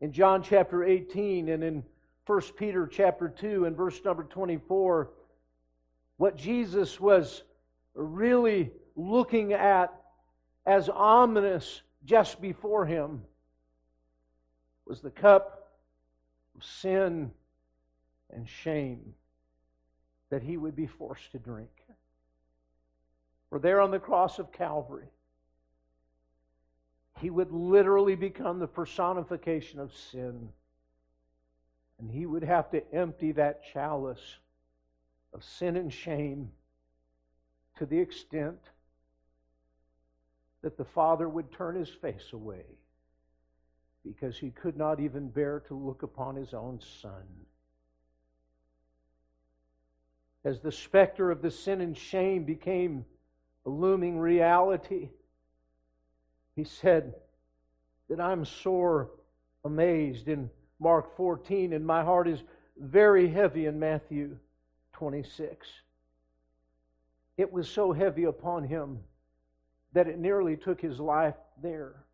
in 0.00 0.12
John 0.12 0.42
chapter 0.42 0.84
18 0.84 1.48
and 1.48 1.62
in 1.62 1.84
1 2.26 2.40
Peter 2.56 2.86
chapter 2.86 3.28
2 3.28 3.66
and 3.66 3.76
verse 3.76 4.00
number 4.04 4.24
24. 4.24 5.10
What 6.16 6.36
Jesus 6.36 6.98
was 6.98 7.42
really 7.94 8.72
looking 8.96 9.52
at 9.52 9.92
as 10.64 10.88
ominous 10.88 11.82
just 12.04 12.40
before 12.40 12.86
him 12.86 13.22
was 14.86 15.00
the 15.00 15.10
cup 15.10 15.72
of 16.54 16.64
sin 16.64 17.30
and 18.32 18.48
shame 18.48 19.14
that 20.30 20.42
he 20.42 20.56
would 20.56 20.76
be 20.76 20.86
forced 20.86 21.32
to 21.32 21.38
drink. 21.38 21.70
For 23.50 23.58
there 23.58 23.80
on 23.80 23.90
the 23.90 23.98
cross 23.98 24.38
of 24.38 24.52
Calvary, 24.52 25.08
he 27.20 27.30
would 27.30 27.52
literally 27.52 28.14
become 28.14 28.58
the 28.58 28.66
personification 28.66 29.80
of 29.80 29.94
sin. 29.94 30.48
And 31.98 32.10
he 32.10 32.26
would 32.26 32.42
have 32.42 32.70
to 32.72 32.82
empty 32.92 33.32
that 33.32 33.62
chalice 33.72 34.36
of 35.32 35.42
sin 35.42 35.76
and 35.76 35.92
shame 35.92 36.50
to 37.78 37.86
the 37.86 37.98
extent 37.98 38.58
that 40.62 40.76
the 40.76 40.84
Father 40.84 41.28
would 41.28 41.52
turn 41.52 41.76
his 41.76 41.88
face 41.88 42.32
away 42.32 42.64
because 44.06 44.38
he 44.38 44.50
could 44.50 44.76
not 44.76 45.00
even 45.00 45.28
bear 45.28 45.60
to 45.60 45.74
look 45.74 46.02
upon 46.02 46.36
his 46.36 46.54
own 46.54 46.80
Son. 47.02 47.24
As 50.44 50.60
the 50.60 50.70
specter 50.70 51.30
of 51.30 51.42
the 51.42 51.50
sin 51.50 51.80
and 51.80 51.96
shame 51.96 52.44
became 52.44 53.04
a 53.64 53.68
looming 53.68 54.18
reality, 54.18 55.08
he 56.54 56.62
said 56.62 57.14
that 58.08 58.20
I'm 58.20 58.44
sore 58.44 59.10
amazed 59.64 60.28
in 60.28 60.48
Mark 60.78 61.16
14, 61.16 61.72
and 61.72 61.84
my 61.84 62.04
heart 62.04 62.28
is 62.28 62.42
very 62.78 63.28
heavy 63.28 63.66
in 63.66 63.80
Matthew 63.80 64.36
26. 64.92 65.66
It 67.36 67.52
was 67.52 67.68
so 67.68 67.92
heavy 67.92 68.24
upon 68.24 68.64
him 68.64 69.00
that 69.94 70.06
it 70.06 70.18
nearly 70.18 70.56
took 70.56 70.80
his 70.80 71.00
life 71.00 71.34
there. 71.60 72.05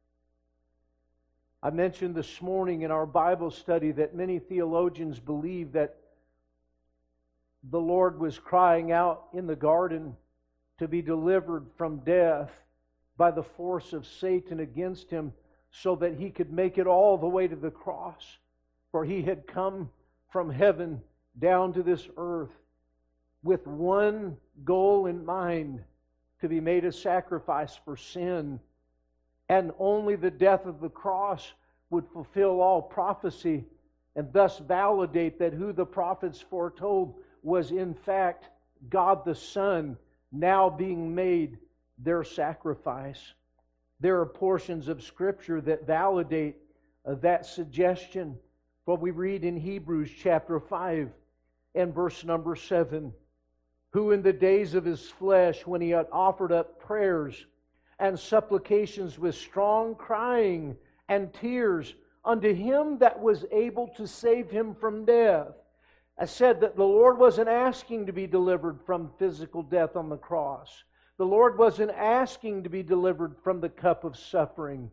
I 1.64 1.70
mentioned 1.70 2.16
this 2.16 2.42
morning 2.42 2.82
in 2.82 2.90
our 2.90 3.06
Bible 3.06 3.52
study 3.52 3.92
that 3.92 4.16
many 4.16 4.40
theologians 4.40 5.20
believe 5.20 5.72
that 5.72 5.94
the 7.70 7.78
Lord 7.78 8.18
was 8.18 8.36
crying 8.36 8.90
out 8.90 9.28
in 9.32 9.46
the 9.46 9.54
garden 9.54 10.16
to 10.78 10.88
be 10.88 11.02
delivered 11.02 11.66
from 11.76 11.98
death 11.98 12.50
by 13.16 13.30
the 13.30 13.44
force 13.44 13.92
of 13.92 14.08
Satan 14.08 14.58
against 14.58 15.08
him 15.08 15.32
so 15.70 15.94
that 15.96 16.14
he 16.14 16.30
could 16.30 16.52
make 16.52 16.78
it 16.78 16.88
all 16.88 17.16
the 17.16 17.28
way 17.28 17.46
to 17.46 17.54
the 17.54 17.70
cross. 17.70 18.38
For 18.90 19.04
he 19.04 19.22
had 19.22 19.46
come 19.46 19.88
from 20.30 20.50
heaven 20.50 21.00
down 21.38 21.74
to 21.74 21.84
this 21.84 22.08
earth 22.16 22.50
with 23.44 23.64
one 23.68 24.36
goal 24.64 25.06
in 25.06 25.24
mind 25.24 25.80
to 26.40 26.48
be 26.48 26.58
made 26.58 26.84
a 26.84 26.90
sacrifice 26.90 27.78
for 27.84 27.96
sin. 27.96 28.58
And 29.52 29.70
only 29.78 30.16
the 30.16 30.30
death 30.30 30.64
of 30.64 30.80
the 30.80 30.88
cross 30.88 31.52
would 31.90 32.06
fulfill 32.08 32.62
all 32.62 32.80
prophecy 32.80 33.66
and 34.16 34.32
thus 34.32 34.58
validate 34.58 35.38
that 35.40 35.52
who 35.52 35.74
the 35.74 35.84
prophets 35.84 36.40
foretold 36.40 37.16
was 37.42 37.70
in 37.70 37.92
fact 37.92 38.48
God 38.88 39.26
the 39.26 39.34
Son, 39.34 39.98
now 40.32 40.70
being 40.70 41.14
made 41.14 41.58
their 41.98 42.24
sacrifice. 42.24 43.34
There 44.00 44.18
are 44.20 44.26
portions 44.26 44.88
of 44.88 45.02
Scripture 45.02 45.60
that 45.60 45.86
validate 45.86 46.56
uh, 47.04 47.16
that 47.16 47.44
suggestion. 47.44 48.38
What 48.86 49.02
we 49.02 49.10
read 49.10 49.44
in 49.44 49.58
Hebrews 49.58 50.12
chapter 50.18 50.60
5 50.60 51.10
and 51.74 51.94
verse 51.94 52.24
number 52.24 52.56
7 52.56 53.12
who 53.90 54.12
in 54.12 54.22
the 54.22 54.32
days 54.32 54.72
of 54.72 54.86
his 54.86 55.10
flesh, 55.10 55.66
when 55.66 55.82
he 55.82 55.90
had 55.90 56.06
offered 56.10 56.50
up 56.50 56.80
prayers 56.80 57.44
and 57.98 58.18
supplications 58.18 59.18
with 59.18 59.34
strong 59.34 59.94
crying 59.94 60.76
and 61.08 61.32
tears 61.32 61.94
unto 62.24 62.54
him 62.54 62.98
that 62.98 63.20
was 63.20 63.44
able 63.50 63.88
to 63.96 64.06
save 64.06 64.50
him 64.50 64.74
from 64.74 65.04
death. 65.04 65.48
I 66.18 66.26
said 66.26 66.60
that 66.60 66.76
the 66.76 66.84
Lord 66.84 67.18
wasn't 67.18 67.48
asking 67.48 68.06
to 68.06 68.12
be 68.12 68.26
delivered 68.26 68.80
from 68.86 69.10
physical 69.18 69.62
death 69.62 69.96
on 69.96 70.08
the 70.08 70.16
cross. 70.16 70.84
The 71.18 71.24
Lord 71.24 71.58
wasn't 71.58 71.90
asking 71.92 72.64
to 72.64 72.68
be 72.68 72.82
delivered 72.82 73.36
from 73.42 73.60
the 73.60 73.68
cup 73.68 74.04
of 74.04 74.16
suffering. 74.16 74.90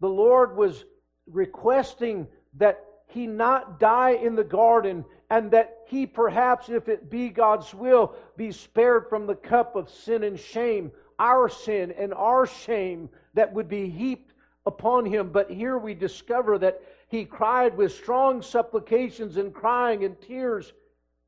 The 0.00 0.08
Lord 0.08 0.56
was 0.56 0.84
requesting 1.26 2.26
that 2.56 2.84
he 3.06 3.26
not 3.26 3.80
die 3.80 4.12
in 4.12 4.36
the 4.36 4.44
garden 4.44 5.04
and 5.28 5.50
that 5.50 5.78
he 5.86 6.06
perhaps, 6.06 6.68
if 6.68 6.88
it 6.88 7.10
be 7.10 7.28
God's 7.28 7.74
will, 7.74 8.14
be 8.36 8.52
spared 8.52 9.08
from 9.08 9.26
the 9.26 9.34
cup 9.34 9.76
of 9.76 9.90
sin 9.90 10.24
and 10.24 10.38
shame, 10.38 10.92
our 11.20 11.48
sin 11.48 11.92
and 11.92 12.12
our 12.14 12.46
shame 12.46 13.08
that 13.34 13.52
would 13.52 13.68
be 13.68 13.88
heaped 13.88 14.32
upon 14.66 15.04
him. 15.04 15.30
But 15.30 15.50
here 15.50 15.78
we 15.78 15.94
discover 15.94 16.58
that 16.58 16.82
he 17.08 17.24
cried 17.24 17.76
with 17.76 17.92
strong 17.92 18.42
supplications 18.42 19.36
and 19.36 19.54
crying 19.54 20.04
and 20.04 20.20
tears 20.20 20.72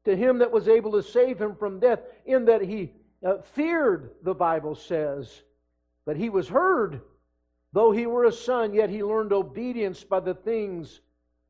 to 0.04 0.16
him 0.16 0.38
that 0.38 0.50
was 0.50 0.66
able 0.66 0.92
to 0.92 1.02
save 1.02 1.40
him 1.40 1.54
from 1.54 1.78
death, 1.78 2.00
in 2.24 2.46
that 2.46 2.62
he 2.62 2.92
uh, 3.24 3.38
feared, 3.54 4.10
the 4.22 4.34
Bible 4.34 4.74
says, 4.74 5.42
but 6.04 6.16
he 6.16 6.28
was 6.28 6.48
heard. 6.48 7.02
Though 7.72 7.92
he 7.92 8.06
were 8.06 8.24
a 8.24 8.32
son, 8.32 8.74
yet 8.74 8.90
he 8.90 9.04
learned 9.04 9.32
obedience 9.32 10.02
by 10.02 10.20
the 10.20 10.34
things 10.34 11.00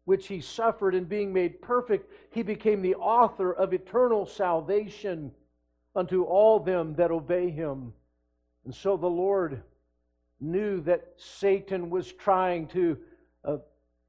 which 0.05 0.27
he 0.27 0.41
suffered, 0.41 0.95
and 0.95 1.09
being 1.09 1.33
made 1.33 1.63
perfect, 1.63 2.13
he 2.31 2.43
became 2.43 2.83
the 2.83 2.97
author 2.97 3.53
of 3.53 3.73
eternal 3.73 4.27
salvation 4.27 5.33
unto 5.95 6.25
all 6.25 6.59
them 6.59 6.95
that 6.97 7.11
obey 7.11 7.51
him. 7.51 7.93
And 8.65 8.75
so 8.75 8.97
the 8.97 9.07
Lord 9.07 9.63
knew 10.41 10.81
that 10.83 11.15
Satan 11.17 11.91
was 11.91 12.13
trying 12.13 12.67
to 12.69 12.99
uh, 13.45 13.57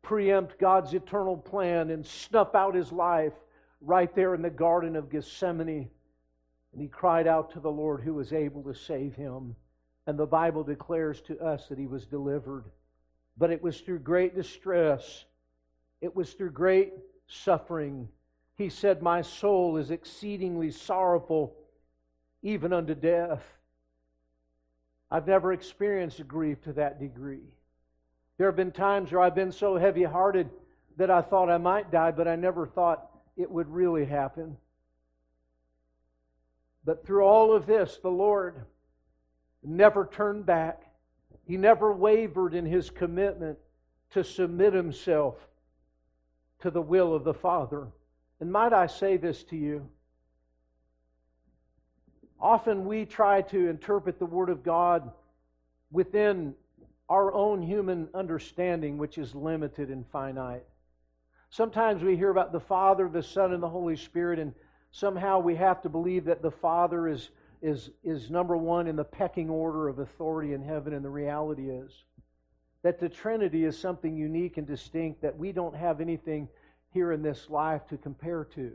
preempt 0.01 0.59
God's 0.59 0.93
eternal 0.93 1.37
plan 1.37 1.89
and 1.89 2.05
snuff 2.05 2.55
out 2.55 2.75
his 2.75 2.91
life 2.91 3.33
right 3.81 4.13
there 4.15 4.35
in 4.35 4.41
the 4.41 4.49
Garden 4.49 4.95
of 4.95 5.09
Gethsemane. 5.09 5.89
And 6.71 6.81
he 6.81 6.87
cried 6.87 7.27
out 7.27 7.51
to 7.51 7.59
the 7.59 7.71
Lord 7.71 8.01
who 8.01 8.13
was 8.13 8.33
able 8.33 8.63
to 8.63 8.73
save 8.73 9.15
him. 9.15 9.55
And 10.07 10.17
the 10.17 10.25
Bible 10.25 10.63
declares 10.63 11.21
to 11.21 11.39
us 11.39 11.67
that 11.67 11.77
he 11.77 11.87
was 11.87 12.05
delivered. 12.05 12.65
But 13.37 13.51
it 13.51 13.61
was 13.61 13.79
through 13.81 13.99
great 13.99 14.35
distress, 14.35 15.25
it 16.01 16.15
was 16.15 16.33
through 16.33 16.51
great 16.51 16.93
suffering. 17.27 18.09
He 18.55 18.69
said, 18.69 19.01
My 19.01 19.21
soul 19.21 19.77
is 19.77 19.89
exceedingly 19.89 20.69
sorrowful, 20.69 21.55
even 22.43 22.73
unto 22.73 22.93
death. 22.93 23.43
I've 25.13 25.27
never 25.27 25.53
experienced 25.53 26.27
grief 26.27 26.59
to 26.63 26.73
that 26.73 26.99
degree. 26.99 27.43
There 28.39 28.47
have 28.47 28.55
been 28.55 28.71
times 28.71 29.11
where 29.11 29.21
I've 29.21 29.35
been 29.35 29.51
so 29.51 29.77
heavy 29.77 30.01
hearted 30.01 30.49
that 30.97 31.11
I 31.11 31.21
thought 31.21 31.51
I 31.51 31.59
might 31.59 31.91
die, 31.91 32.09
but 32.09 32.27
I 32.27 32.35
never 32.35 32.65
thought 32.65 33.11
it 33.37 33.49
would 33.49 33.69
really 33.69 34.05
happen. 34.05 34.57
But 36.83 37.05
through 37.05 37.25
all 37.25 37.55
of 37.55 37.67
this, 37.67 37.99
the 38.01 38.09
Lord 38.09 38.65
never 39.63 40.09
turned 40.11 40.47
back. 40.47 40.81
He 41.45 41.57
never 41.57 41.93
wavered 41.93 42.55
in 42.55 42.65
his 42.65 42.89
commitment 42.89 43.59
to 44.13 44.23
submit 44.23 44.73
himself 44.73 45.35
to 46.61 46.71
the 46.71 46.81
will 46.81 47.13
of 47.13 47.23
the 47.23 47.35
Father. 47.35 47.87
And 48.39 48.51
might 48.51 48.73
I 48.73 48.87
say 48.87 49.17
this 49.17 49.43
to 49.45 49.55
you? 49.55 49.87
Often 52.39 52.85
we 52.85 53.05
try 53.05 53.41
to 53.43 53.69
interpret 53.69 54.19
the 54.19 54.25
Word 54.25 54.49
of 54.49 54.63
God 54.63 55.11
within 55.91 56.55
our 57.09 57.33
own 57.33 57.61
human 57.61 58.09
understanding, 58.13 58.97
which 58.97 59.17
is 59.17 59.35
limited 59.35 59.89
and 59.89 60.05
finite. 60.07 60.63
Sometimes 61.49 62.01
we 62.01 62.15
hear 62.15 62.31
about 62.31 62.51
the 62.51 62.59
Father, 62.59 63.07
the 63.07 63.21
Son, 63.21 63.53
and 63.53 63.61
the 63.61 63.69
Holy 63.69 63.95
Spirit, 63.95 64.39
and 64.39 64.53
somehow 64.91 65.39
we 65.39 65.55
have 65.55 65.81
to 65.83 65.89
believe 65.89 66.25
that 66.25 66.41
the 66.41 66.51
Father 66.51 67.07
is, 67.07 67.29
is, 67.61 67.91
is 68.03 68.31
number 68.31 68.57
one 68.57 68.87
in 68.87 68.95
the 68.95 69.03
pecking 69.03 69.49
order 69.49 69.87
of 69.87 69.99
authority 69.99 70.53
in 70.53 70.63
heaven, 70.63 70.93
and 70.93 71.05
the 71.05 71.09
reality 71.09 71.69
is 71.69 72.05
that 72.83 72.99
the 72.99 73.09
Trinity 73.09 73.63
is 73.63 73.77
something 73.77 74.15
unique 74.15 74.57
and 74.57 74.67
distinct 74.67 75.21
that 75.21 75.37
we 75.37 75.51
don't 75.51 75.75
have 75.75 76.01
anything 76.01 76.47
here 76.91 77.11
in 77.11 77.23
this 77.23 77.49
life 77.49 77.87
to 77.87 77.97
compare 77.97 78.43
to. 78.43 78.73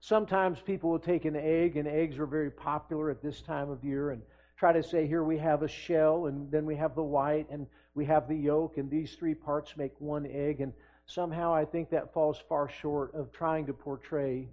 Sometimes 0.00 0.60
people 0.60 0.90
will 0.90 0.98
take 0.98 1.24
an 1.24 1.36
egg, 1.36 1.76
and 1.76 1.86
eggs 1.86 2.18
are 2.18 2.26
very 2.26 2.50
popular 2.50 3.10
at 3.10 3.22
this 3.22 3.42
time 3.42 3.70
of 3.70 3.84
year, 3.84 4.10
and 4.10 4.22
try 4.56 4.72
to 4.72 4.82
say, 4.82 5.06
here 5.06 5.24
we 5.24 5.38
have 5.38 5.62
a 5.62 5.68
shell, 5.68 6.26
and 6.26 6.50
then 6.50 6.66
we 6.66 6.76
have 6.76 6.94
the 6.94 7.02
white, 7.02 7.46
and 7.50 7.66
we 7.94 8.04
have 8.06 8.28
the 8.28 8.36
yolk, 8.36 8.78
and 8.78 8.90
these 8.90 9.14
three 9.14 9.34
parts 9.34 9.76
make 9.76 9.92
one 9.98 10.26
egg. 10.26 10.60
And 10.60 10.72
somehow 11.06 11.52
I 11.52 11.64
think 11.64 11.90
that 11.90 12.12
falls 12.14 12.42
far 12.48 12.68
short 12.68 13.14
of 13.14 13.32
trying 13.32 13.66
to 13.66 13.72
portray 13.72 14.48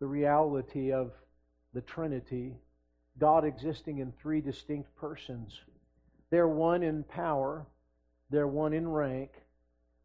the 0.00 0.06
reality 0.06 0.92
of 0.92 1.12
the 1.72 1.80
Trinity, 1.80 2.54
God 3.18 3.44
existing 3.44 3.98
in 3.98 4.12
three 4.12 4.40
distinct 4.40 4.94
persons. 4.96 5.60
They're 6.30 6.48
one 6.48 6.82
in 6.82 7.04
power, 7.04 7.66
they're 8.30 8.48
one 8.48 8.72
in 8.72 8.88
rank, 8.88 9.30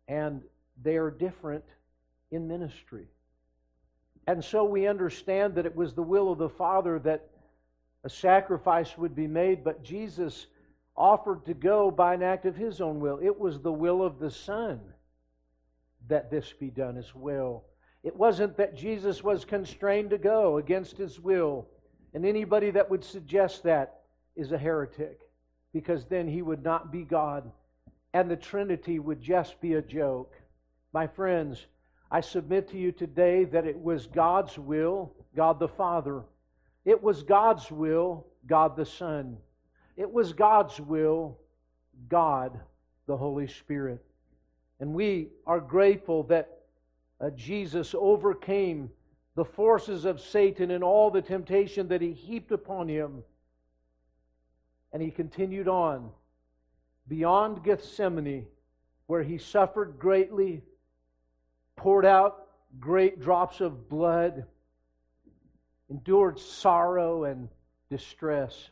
and 0.08 0.42
they 0.82 0.98
are 0.98 1.12
different 1.12 1.66
in 2.32 2.48
ministry. 2.48 3.08
And 4.30 4.46
so 4.46 4.64
we 4.64 4.86
understand 4.86 5.56
that 5.56 5.66
it 5.66 5.76
was 5.76 5.96
the 5.96 6.04
will 6.04 6.32
of 6.32 6.38
the 6.38 6.50
Father 6.50 7.00
that 7.00 7.32
a 8.04 8.10
sacrifice 8.12 8.96
would 8.96 9.16
be 9.16 9.26
made, 9.26 9.64
but 9.64 9.84
Jesus 9.84 10.46
offered 10.96 11.48
to 11.48 11.56
go 11.56 11.90
by 11.90 12.14
an 12.14 12.22
act 12.22 12.46
of 12.46 12.56
his 12.56 12.80
own 12.80 13.00
will. 13.00 13.18
It 13.24 13.40
was 13.40 13.60
the 13.60 13.72
will 13.72 14.04
of 14.04 14.20
the 14.20 14.30
Son 14.30 14.82
that 16.10 16.30
this 16.30 16.54
be 16.54 16.70
done 16.70 16.96
as 16.96 17.16
well. 17.16 17.64
It 18.04 18.16
wasn't 18.16 18.56
that 18.58 18.78
Jesus 18.78 19.24
was 19.24 19.46
constrained 19.46 20.12
to 20.12 20.20
go 20.20 20.58
against 20.58 20.96
his 20.96 21.20
will. 21.20 21.68
And 22.14 22.24
anybody 22.24 22.70
that 22.70 22.88
would 22.88 23.04
suggest 23.04 23.64
that 23.64 24.02
is 24.36 24.52
a 24.52 24.60
heretic, 24.60 25.22
because 25.74 26.06
then 26.06 26.28
he 26.28 26.44
would 26.44 26.64
not 26.64 26.92
be 26.92 27.02
God, 27.02 27.52
and 28.14 28.30
the 28.30 28.36
Trinity 28.36 29.00
would 29.00 29.24
just 29.24 29.60
be 29.60 29.74
a 29.74 29.82
joke. 29.82 30.36
My 30.94 31.08
friends, 31.08 31.66
I 32.12 32.22
submit 32.22 32.70
to 32.70 32.78
you 32.78 32.92
today 32.92 33.44
that 33.46 33.66
it 33.66 33.80
was 33.80 34.08
God's 34.08 34.58
will, 34.58 35.14
God 35.36 35.60
the 35.60 35.68
Father. 35.68 36.24
It 36.86 37.02
was 37.02 37.22
God's 37.22 37.70
will, 37.70 38.26
God 38.48 38.76
the 38.76 38.86
Son. 38.86 39.38
It 39.96 40.12
was 40.12 40.34
God's 40.34 40.80
will, 40.80 41.38
God 42.08 42.60
the 43.06 43.18
Holy 43.18 43.48
Spirit. 43.48 44.04
And 44.80 44.94
we 44.94 45.30
are 45.46 45.60
grateful 45.60 46.24
that 46.24 46.60
uh, 47.22 47.30
Jesus 47.32 47.94
overcame 47.98 48.90
the 49.36 49.46
forces 49.46 50.06
of 50.06 50.20
Satan 50.20 50.72
and 50.72 50.84
all 50.84 51.12
the 51.12 51.22
temptation 51.22 51.90
that 51.90 52.02
he 52.02 52.14
heaped 52.14 52.52
upon 52.52 52.88
him. 52.88 53.24
And 54.94 55.02
he 55.02 55.12
continued 55.12 55.68
on 55.68 56.10
beyond 57.08 57.64
Gethsemane, 57.64 58.46
where 59.08 59.24
he 59.24 59.38
suffered 59.38 60.00
greatly 60.00 60.62
poured 61.80 62.06
out 62.06 62.48
great 62.78 63.22
drops 63.22 63.62
of 63.62 63.88
blood, 63.88 64.44
endured 65.90 66.38
sorrow 66.38 67.24
and 67.24 67.48
distress. 67.90 68.70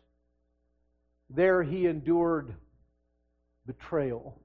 There 1.29 1.63
he 1.63 1.85
endured 1.85 2.53
betrayal. 3.65 4.37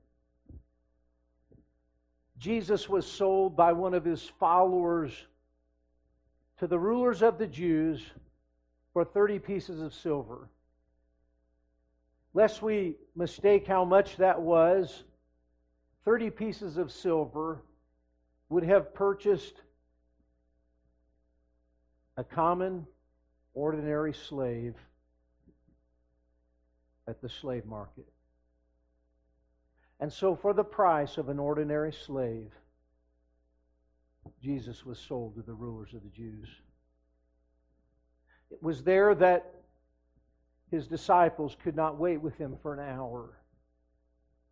Jesus 2.38 2.88
was 2.88 3.04
sold 3.04 3.56
by 3.56 3.72
one 3.72 3.94
of 3.94 4.04
his 4.04 4.30
followers 4.38 5.12
to 6.58 6.68
the 6.68 6.78
rulers 6.78 7.20
of 7.20 7.38
the 7.38 7.48
Jews 7.48 8.00
for 8.92 9.04
30 9.04 9.40
pieces 9.40 9.80
of 9.82 9.92
silver. 9.92 10.48
Lest 12.32 12.62
we 12.62 12.94
mistake 13.16 13.66
how 13.66 13.84
much 13.84 14.18
that 14.18 14.40
was, 14.40 15.02
30 16.04 16.30
pieces 16.30 16.76
of 16.76 16.92
silver 16.92 17.60
would 18.52 18.64
have 18.64 18.92
purchased 18.92 19.62
a 22.18 22.22
common, 22.22 22.86
ordinary 23.54 24.12
slave 24.12 24.74
at 27.08 27.22
the 27.22 27.30
slave 27.30 27.64
market. 27.64 28.06
And 30.00 30.12
so, 30.12 30.36
for 30.36 30.52
the 30.52 30.64
price 30.64 31.16
of 31.16 31.30
an 31.30 31.38
ordinary 31.38 31.94
slave, 31.94 32.52
Jesus 34.42 34.84
was 34.84 34.98
sold 34.98 35.36
to 35.36 35.42
the 35.42 35.54
rulers 35.54 35.94
of 35.94 36.02
the 36.02 36.10
Jews. 36.10 36.48
It 38.50 38.62
was 38.62 38.82
there 38.82 39.14
that 39.14 39.54
his 40.70 40.86
disciples 40.86 41.56
could 41.62 41.74
not 41.74 41.98
wait 41.98 42.18
with 42.18 42.36
him 42.36 42.58
for 42.60 42.74
an 42.74 42.80
hour. 42.80 43.30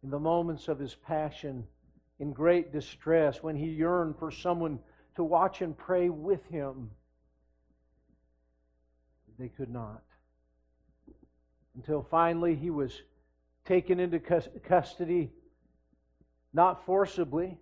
In 0.02 0.08
the 0.08 0.18
moments 0.18 0.68
of 0.68 0.78
his 0.78 0.94
passion, 0.94 1.66
in 2.20 2.32
great 2.32 2.70
distress, 2.70 3.42
when 3.42 3.56
he 3.56 3.66
yearned 3.66 4.14
for 4.18 4.30
someone 4.30 4.78
to 5.16 5.24
watch 5.24 5.62
and 5.62 5.76
pray 5.76 6.10
with 6.10 6.44
him, 6.46 6.90
they 9.38 9.48
could 9.48 9.70
not. 9.70 10.02
Until 11.74 12.06
finally 12.10 12.54
he 12.54 12.68
was 12.68 12.92
taken 13.64 13.98
into 13.98 14.18
custody, 14.18 15.30
not 16.52 16.84
forcibly. 16.84 17.56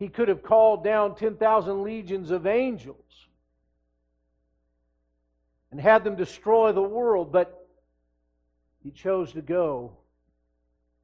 He 0.00 0.08
could 0.08 0.26
have 0.26 0.42
called 0.42 0.82
down 0.82 1.14
10,000 1.14 1.84
legions 1.84 2.32
of 2.32 2.44
angels 2.44 3.28
and 5.70 5.80
had 5.80 6.02
them 6.02 6.16
destroy 6.16 6.72
the 6.72 6.82
world, 6.82 7.30
but 7.30 7.68
he 8.82 8.90
chose 8.90 9.32
to 9.32 9.42
go. 9.42 9.92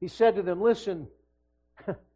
He 0.01 0.09
said 0.09 0.35
to 0.35 0.41
them, 0.41 0.61
Listen, 0.61 1.07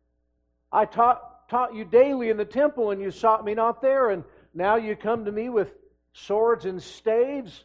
I 0.71 0.85
taught, 0.85 1.49
taught 1.49 1.73
you 1.73 1.85
daily 1.85 2.29
in 2.29 2.37
the 2.37 2.45
temple, 2.45 2.91
and 2.91 3.01
you 3.01 3.11
sought 3.11 3.43
me 3.43 3.53
not 3.53 3.81
there, 3.81 4.09
and 4.09 4.23
now 4.53 4.75
you 4.75 4.95
come 4.95 5.25
to 5.25 5.31
me 5.31 5.49
with 5.49 5.73
swords 6.13 6.65
and 6.65 6.81
staves. 6.81 7.63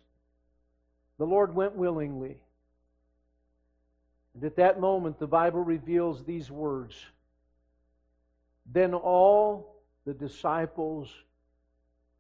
The 1.19 1.27
Lord 1.27 1.55
went 1.55 1.77
willingly. 1.77 2.39
And 4.35 4.45
at 4.45 4.57
that 4.57 4.81
moment, 4.81 5.19
the 5.19 5.27
Bible 5.27 5.63
reveals 5.63 6.25
these 6.25 6.51
words 6.51 6.95
Then 8.67 8.95
all 8.95 9.83
the 10.05 10.15
disciples 10.15 11.09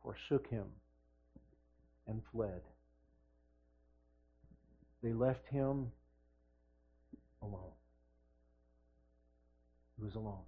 forsook 0.02 0.46
him 0.48 0.66
and 2.06 2.22
fled. 2.32 2.60
They 5.02 5.12
left 5.12 5.46
him 5.48 5.90
alone. 7.42 7.72
He 9.96 10.04
was 10.04 10.14
alone. 10.14 10.44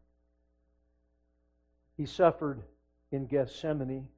He 1.97 2.07
suffered 2.07 2.63
in 3.11 3.27
Gethsemane. 3.27 4.09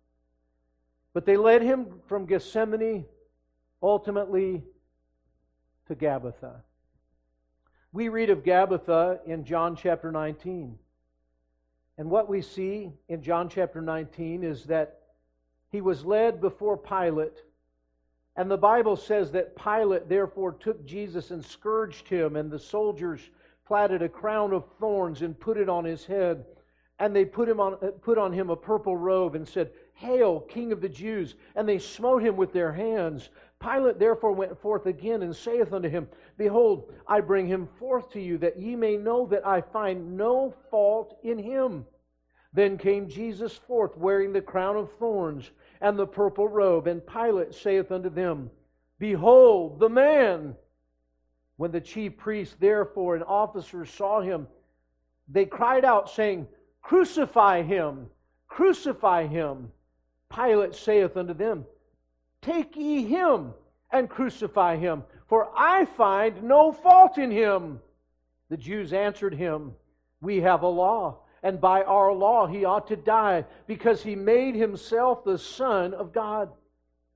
But 1.12 1.26
they 1.26 1.36
led 1.36 1.62
him 1.62 2.00
from 2.06 2.26
Gethsemane 2.26 3.06
ultimately 3.82 4.62
to 5.86 5.94
Gabbatha. 5.94 6.62
We 7.92 8.08
read 8.08 8.30
of 8.30 8.42
Gabbatha 8.42 9.20
in 9.26 9.44
John 9.44 9.74
chapter 9.76 10.12
19. 10.12 10.78
And 11.96 12.10
what 12.10 12.28
we 12.28 12.42
see 12.42 12.92
in 13.08 13.22
John 13.22 13.48
chapter 13.48 13.80
19 13.80 14.44
is 14.44 14.64
that 14.64 15.00
he 15.70 15.80
was 15.80 16.04
led 16.04 16.40
before 16.40 16.76
Pilate 16.76 17.42
And 18.36 18.50
the 18.50 18.56
Bible 18.56 18.96
says 18.96 19.32
that 19.32 19.56
Pilate 19.56 20.08
therefore 20.08 20.52
took 20.52 20.86
Jesus 20.86 21.32
and 21.32 21.44
scourged 21.44 22.08
him, 22.08 22.36
and 22.36 22.50
the 22.50 22.58
soldiers 22.58 23.20
platted 23.66 24.00
a 24.00 24.08
crown 24.08 24.52
of 24.52 24.64
thorns 24.78 25.22
and 25.22 25.38
put 25.38 25.56
it 25.56 25.68
on 25.68 25.84
his 25.84 26.06
head. 26.06 26.44
And 26.98 27.14
they 27.14 27.24
put, 27.24 27.48
him 27.48 27.60
on, 27.60 27.74
uh, 27.74 27.92
put 28.02 28.18
on 28.18 28.32
him 28.32 28.50
a 28.50 28.56
purple 28.56 28.96
robe 28.96 29.34
and 29.34 29.46
said, 29.46 29.70
Hail, 29.94 30.40
King 30.40 30.72
of 30.72 30.80
the 30.80 30.88
Jews! 30.88 31.34
And 31.54 31.68
they 31.68 31.78
smote 31.78 32.22
him 32.22 32.36
with 32.36 32.52
their 32.52 32.72
hands. 32.72 33.30
Pilate 33.60 33.98
therefore 33.98 34.32
went 34.32 34.60
forth 34.60 34.86
again 34.86 35.22
and 35.22 35.34
saith 35.34 35.72
unto 35.72 35.88
him, 35.88 36.08
Behold, 36.36 36.92
I 37.06 37.20
bring 37.20 37.46
him 37.46 37.68
forth 37.78 38.10
to 38.12 38.20
you, 38.20 38.38
that 38.38 38.58
ye 38.58 38.76
may 38.76 38.96
know 38.96 39.26
that 39.26 39.46
I 39.46 39.60
find 39.60 40.16
no 40.16 40.54
fault 40.70 41.18
in 41.22 41.38
him. 41.38 41.84
Then 42.52 42.78
came 42.78 43.08
Jesus 43.08 43.54
forth, 43.54 43.96
wearing 43.96 44.32
the 44.32 44.40
crown 44.40 44.76
of 44.76 44.90
thorns 44.98 45.50
and 45.80 45.98
the 45.98 46.06
purple 46.06 46.48
robe. 46.48 46.86
And 46.86 47.06
Pilate 47.06 47.54
saith 47.54 47.92
unto 47.92 48.10
them, 48.10 48.50
Behold 48.98 49.78
the 49.78 49.88
man! 49.88 50.56
When 51.56 51.72
the 51.72 51.80
chief 51.80 52.16
priests, 52.16 52.56
therefore, 52.58 53.16
and 53.16 53.24
officers 53.24 53.90
saw 53.90 54.20
him, 54.20 54.46
they 55.28 55.44
cried 55.44 55.84
out, 55.84 56.08
saying, 56.08 56.46
Crucify 56.88 57.64
him! 57.64 58.08
Crucify 58.46 59.26
him! 59.26 59.72
Pilate 60.34 60.74
saith 60.74 61.18
unto 61.18 61.34
them, 61.34 61.66
Take 62.40 62.76
ye 62.76 63.04
him 63.04 63.52
and 63.90 64.08
crucify 64.08 64.76
him, 64.76 65.04
for 65.26 65.50
I 65.54 65.84
find 65.84 66.42
no 66.42 66.72
fault 66.72 67.18
in 67.18 67.30
him. 67.30 67.80
The 68.48 68.56
Jews 68.56 68.94
answered 68.94 69.34
him, 69.34 69.74
We 70.22 70.38
have 70.38 70.62
a 70.62 70.66
law 70.66 71.18
and 71.42 71.60
by 71.60 71.82
our 71.82 72.10
law 72.10 72.46
he 72.46 72.64
ought 72.64 72.86
to 72.86 72.96
die, 72.96 73.44
because 73.66 74.02
he 74.02 74.16
made 74.16 74.54
himself 74.54 75.24
the 75.24 75.36
Son 75.36 75.92
of 75.92 76.14
God. 76.14 76.50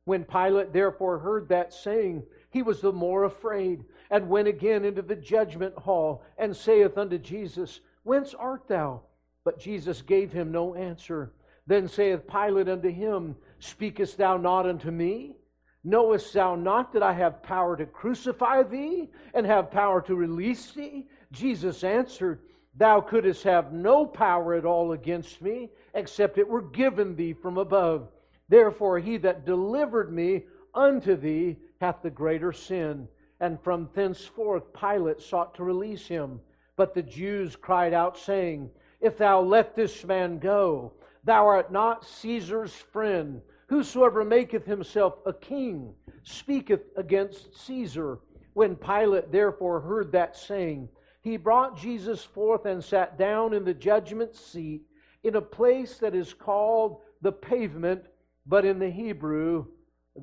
When 0.05 0.25
Pilate 0.25 0.75
therefore 0.75 1.19
heard 1.19 1.49
that 1.49 1.73
saying, 1.73 2.25
he 2.51 2.61
was 2.61 2.83
the 2.83 2.93
more 2.93 3.25
afraid, 3.25 3.85
and 4.11 4.29
went 4.29 4.49
again 4.49 4.85
into 4.85 5.01
the 5.01 5.17
judgment 5.17 5.75
hall, 5.79 6.23
and 6.37 6.55
saith 6.55 6.99
unto 6.99 7.17
Jesus, 7.17 7.81
Whence 8.03 8.35
art 8.35 8.69
thou? 8.69 9.01
But 9.45 9.59
Jesus 9.59 10.03
gave 10.03 10.33
him 10.33 10.53
no 10.53 10.75
answer. 10.75 11.33
Then 11.67 11.89
saith 11.89 12.27
Pilate 12.27 12.69
unto 12.69 12.91
him, 12.91 13.37
Speakest 13.59 14.19
thou 14.19 14.37
not 14.37 14.67
unto 14.67 14.91
me? 14.91 15.37
Knowest 15.85 16.33
thou 16.33 16.55
not 16.55 16.93
that 16.93 17.03
I 17.03 17.13
have 17.13 17.43
power 17.43 17.77
to 17.77 17.87
crucify 17.87 18.63
thee, 18.63 19.11
and 19.35 19.45
have 19.47 19.71
power 19.71 20.01
to 20.03 20.15
release 20.15 20.71
thee? 20.73 21.09
Jesus 21.33 21.83
answered, 21.83 22.41
Thou 22.77 23.01
couldst 23.01 23.43
have 23.43 23.73
no 23.73 24.07
power 24.07 24.55
at 24.55 24.65
all 24.65 24.93
against 24.93 25.43
me, 25.43 25.71
except 25.95 26.39
it 26.39 26.49
were 26.49 26.63
given 26.63 27.17
thee 27.17 27.33
from 27.33 27.59
above. 27.59 28.09
Therefore, 28.49 28.99
he 28.99 29.17
that 29.19 29.45
delivered 29.45 30.13
me 30.13 30.45
unto 30.75 31.17
thee 31.17 31.57
hath 31.81 32.03
the 32.03 32.11
greater 32.11 32.53
sin. 32.53 33.09
And 33.41 33.61
from 33.61 33.91
thenceforth 33.93 34.73
Pilate 34.73 35.21
sought 35.21 35.57
to 35.57 35.65
release 35.65 36.07
him. 36.07 36.41
But 36.77 36.95
the 36.95 37.03
Jews 37.03 37.57
cried 37.57 37.93
out, 37.93 38.17
saying, 38.17 38.71
If 39.03 39.19
thou 39.19 39.41
let 39.41 39.75
this 39.75 40.05
man 40.05 40.39
go, 40.39 40.93
thou 41.25 41.47
art 41.47 41.73
not 41.73 42.05
Caesar's 42.05 42.73
friend. 42.73 43.43
Whosoever 43.67 44.25
maketh 44.25 44.65
himself 44.65 45.15
a 45.27 45.33
king 45.33 45.95
speaketh 46.23 46.83
against 46.97 47.57
Caesar. 47.67 48.21
When 48.55 48.77
Pilate 48.77 49.33
therefore 49.33 49.81
heard 49.81 50.13
that 50.13 50.37
saying, 50.37 50.89
he 51.23 51.37
brought 51.37 51.79
Jesus 51.79 52.23
forth 52.23 52.65
and 52.65 52.83
sat 52.83 53.19
down 53.19 53.55
in 53.55 53.65
the 53.65 53.75
judgment 53.75 54.37
seat 54.37 54.83
in 55.25 55.37
a 55.37 55.41
place 55.41 55.99
that 55.99 56.15
is 56.15 56.35
called 56.35 57.01
the 57.23 57.33
pavement, 57.33 58.03
but 58.47 58.65
in 58.65 58.79
the 58.79 58.91
Hebrew, 58.91 59.67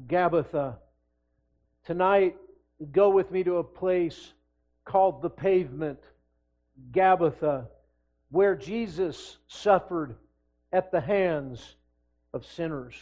Gabbatha. 0.08 0.78
Tonight, 1.86 2.36
go 2.92 3.10
with 3.10 3.32
me 3.32 3.44
to 3.44 3.58
a 3.58 3.64
place 3.64 4.34
called 4.86 5.22
the 5.22 5.30
pavement, 5.30 6.00
Gabbatha, 6.92 7.68
where 8.32 8.56
Jesus 8.56 9.38
suffered 9.48 10.16
at 10.72 10.92
the 10.92 11.02
hands 11.02 11.76
of 12.34 12.46
sinners. 12.46 12.96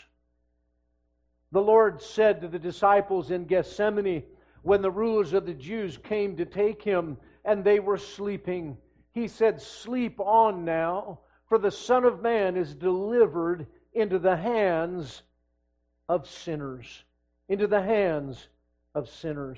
The 1.51 1.61
Lord 1.61 2.01
said 2.01 2.41
to 2.41 2.47
the 2.47 2.59
disciples 2.59 3.31
in 3.31 3.45
Gethsemane, 3.45 4.23
when 4.67 4.81
the 4.81 4.91
rulers 4.91 5.31
of 5.31 5.45
the 5.45 5.53
Jews 5.53 5.97
came 5.97 6.35
to 6.35 6.45
take 6.45 6.83
him 6.83 7.17
and 7.45 7.63
they 7.63 7.79
were 7.79 7.97
sleeping. 7.97 8.77
He 9.13 9.29
said, 9.29 9.61
Sleep 9.61 10.19
on 10.19 10.65
now, 10.65 11.19
for 11.47 11.57
the 11.57 11.71
Son 11.71 12.03
of 12.03 12.21
Man 12.21 12.57
is 12.57 12.75
delivered 12.75 13.67
into 13.93 14.19
the 14.19 14.35
hands 14.35 15.23
of 16.09 16.27
sinners. 16.27 17.05
Into 17.47 17.65
the 17.65 17.81
hands 17.81 18.49
of 18.93 19.07
sinners. 19.07 19.57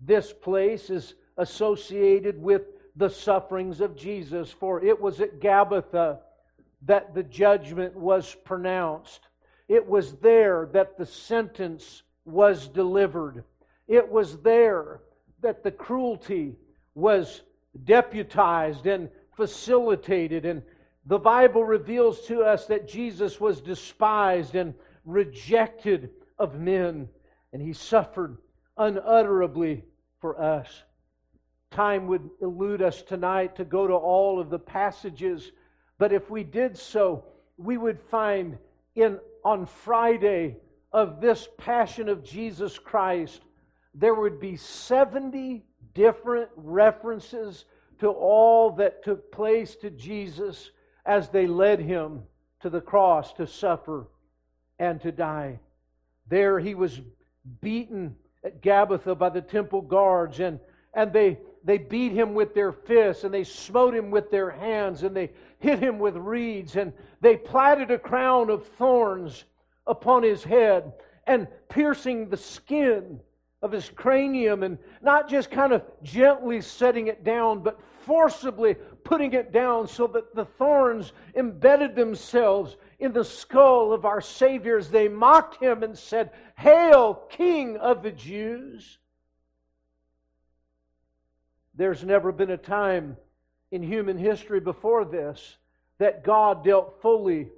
This 0.00 0.32
place 0.32 0.90
is 0.90 1.14
associated 1.36 2.42
with 2.42 2.62
the 2.98 3.08
sufferings 3.08 3.80
of 3.80 3.96
Jesus, 3.96 4.50
for 4.50 4.84
it 4.84 5.00
was 5.00 5.20
at 5.20 5.40
Gabbatha 5.40 6.18
that 6.82 7.14
the 7.14 7.22
judgment 7.22 7.94
was 7.96 8.36
pronounced. 8.44 9.20
It 9.68 9.86
was 9.86 10.14
there 10.16 10.68
that 10.72 10.98
the 10.98 11.06
sentence 11.06 12.02
was 12.24 12.66
delivered. 12.68 13.44
It 13.86 14.10
was 14.10 14.38
there 14.38 15.00
that 15.40 15.62
the 15.62 15.70
cruelty 15.70 16.56
was 16.94 17.42
deputized 17.84 18.86
and 18.86 19.08
facilitated. 19.36 20.44
And 20.44 20.62
the 21.06 21.18
Bible 21.18 21.64
reveals 21.64 22.22
to 22.26 22.42
us 22.42 22.66
that 22.66 22.88
Jesus 22.88 23.40
was 23.40 23.60
despised 23.60 24.56
and 24.56 24.74
rejected 25.04 26.10
of 26.36 26.58
men, 26.58 27.08
and 27.52 27.62
he 27.62 27.72
suffered 27.72 28.38
unutterably 28.76 29.84
for 30.20 30.40
us. 30.40 30.68
Time 31.70 32.06
would 32.06 32.28
elude 32.40 32.82
us 32.82 33.02
tonight 33.02 33.56
to 33.56 33.64
go 33.64 33.86
to 33.86 33.94
all 33.94 34.40
of 34.40 34.50
the 34.50 34.58
passages, 34.58 35.52
but 35.98 36.12
if 36.12 36.30
we 36.30 36.44
did 36.44 36.76
so, 36.76 37.24
we 37.56 37.76
would 37.76 38.00
find 38.00 38.58
in 38.94 39.18
on 39.44 39.66
Friday 39.66 40.56
of 40.92 41.20
this 41.20 41.48
passion 41.58 42.08
of 42.08 42.24
Jesus 42.24 42.78
Christ, 42.78 43.42
there 43.94 44.14
would 44.14 44.40
be 44.40 44.56
70 44.56 45.64
different 45.94 46.50
references 46.56 47.64
to 48.00 48.08
all 48.08 48.70
that 48.72 49.04
took 49.04 49.30
place 49.32 49.74
to 49.76 49.90
Jesus 49.90 50.70
as 51.04 51.28
they 51.28 51.46
led 51.46 51.80
him 51.80 52.22
to 52.60 52.70
the 52.70 52.80
cross 52.80 53.32
to 53.34 53.46
suffer 53.46 54.06
and 54.78 55.00
to 55.00 55.12
die. 55.12 55.58
There 56.28 56.58
he 56.58 56.74
was 56.74 57.00
beaten 57.60 58.16
at 58.44 58.62
Gabbatha 58.62 59.18
by 59.18 59.30
the 59.30 59.40
temple 59.40 59.82
guards, 59.82 60.40
and, 60.40 60.60
and 60.94 61.12
they, 61.12 61.38
they 61.64 61.78
beat 61.78 62.12
him 62.12 62.34
with 62.34 62.54
their 62.54 62.72
fists, 62.72 63.24
and 63.24 63.32
they 63.32 63.44
smote 63.44 63.94
him 63.94 64.10
with 64.10 64.30
their 64.30 64.50
hands, 64.50 65.02
and 65.02 65.16
they 65.16 65.30
hit 65.58 65.78
him 65.78 65.98
with 65.98 66.16
reeds, 66.16 66.76
and 66.76 66.92
they 67.20 67.36
platted 67.36 67.90
a 67.90 67.98
crown 67.98 68.50
of 68.50 68.66
thorns 68.66 69.44
upon 69.86 70.22
his 70.22 70.44
head, 70.44 70.92
and 71.26 71.48
piercing 71.68 72.28
the 72.28 72.36
skin 72.36 73.20
of 73.60 73.72
his 73.72 73.90
cranium 73.90 74.62
and 74.62 74.78
not 75.02 75.28
just 75.28 75.50
kind 75.50 75.72
of 75.72 75.82
gently 76.02 76.60
setting 76.60 77.08
it 77.08 77.24
down, 77.24 77.60
but 77.60 77.80
forcibly 78.06 78.74
putting 79.04 79.32
it 79.32 79.52
down 79.52 79.86
so 79.86 80.06
that 80.06 80.34
the 80.34 80.44
thorns 80.44 81.12
embedded 81.34 81.94
themselves 81.94 82.76
in 83.00 83.12
the 83.12 83.24
skull 83.24 83.92
of 83.92 84.04
our 84.04 84.20
Savior 84.20 84.78
as 84.78 84.90
they 84.90 85.08
mocked 85.08 85.60
him 85.60 85.82
and 85.82 85.98
said, 85.98 86.30
Hail, 86.56 87.14
King 87.30 87.76
of 87.78 88.02
the 88.02 88.12
Jews! 88.12 88.98
There's 91.78 92.04
never 92.04 92.32
been 92.32 92.50
a 92.50 92.56
time 92.56 93.16
in 93.70 93.82
human 93.82 94.18
history 94.18 94.58
before 94.58 95.04
this 95.04 95.56
that 95.98 96.24
God 96.24 96.64
dealt 96.64 97.00
fully 97.00 97.48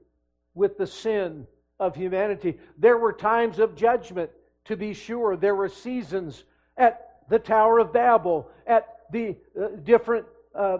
with 0.54 0.76
the 0.76 0.86
sin 0.86 1.46
of 1.78 1.96
humanity. 1.96 2.58
There 2.76 2.98
were 2.98 3.14
times 3.14 3.58
of 3.58 3.74
judgment 3.74 4.30
to 4.66 4.76
be 4.76 4.92
sure. 4.92 5.36
There 5.36 5.54
were 5.54 5.70
seasons 5.70 6.44
at 6.76 7.16
the 7.30 7.38
Tower 7.38 7.78
of 7.78 7.94
Babel, 7.94 8.50
at 8.66 8.88
the 9.10 9.36
uh, 9.58 9.68
different 9.84 10.26
uh, 10.54 10.78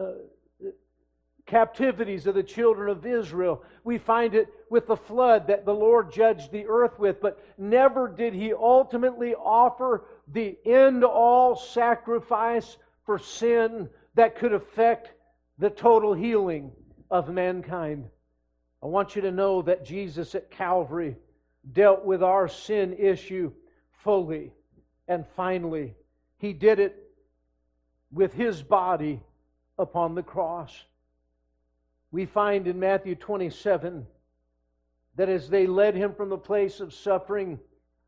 uh, 0.00 0.12
captivities 1.52 2.26
of 2.26 2.34
the 2.34 2.42
children 2.42 2.88
of 2.88 3.04
Israel. 3.04 3.62
We 3.84 3.98
find 3.98 4.34
it 4.34 4.48
with 4.70 4.86
the 4.86 4.96
flood 4.96 5.48
that 5.48 5.66
the 5.66 5.74
Lord 5.74 6.10
judged 6.10 6.50
the 6.50 6.64
earth 6.66 6.98
with, 6.98 7.20
but 7.20 7.38
never 7.58 8.08
did 8.08 8.32
he 8.32 8.54
ultimately 8.54 9.34
offer 9.34 10.06
the 10.28 10.56
end 10.64 11.04
all 11.04 11.54
sacrifice 11.54 12.78
for 13.04 13.18
sin 13.18 13.90
that 14.14 14.36
could 14.36 14.54
affect 14.54 15.12
the 15.58 15.68
total 15.68 16.14
healing 16.14 16.72
of 17.10 17.28
mankind. 17.28 18.06
I 18.82 18.86
want 18.86 19.14
you 19.14 19.20
to 19.20 19.30
know 19.30 19.60
that 19.60 19.84
Jesus 19.84 20.34
at 20.34 20.50
Calvary 20.50 21.16
dealt 21.70 22.02
with 22.02 22.22
our 22.22 22.48
sin 22.48 22.96
issue 22.98 23.52
fully 24.02 24.52
and 25.06 25.26
finally. 25.36 25.96
He 26.38 26.54
did 26.54 26.80
it 26.80 26.96
with 28.10 28.32
his 28.32 28.62
body 28.62 29.20
upon 29.78 30.14
the 30.14 30.22
cross. 30.22 30.72
We 32.12 32.26
find 32.26 32.68
in 32.68 32.78
Matthew 32.78 33.14
27 33.14 34.06
that 35.16 35.28
as 35.30 35.48
they 35.48 35.66
led 35.66 35.94
him 35.94 36.14
from 36.14 36.28
the 36.28 36.38
place 36.38 36.78
of 36.78 36.92
suffering 36.92 37.58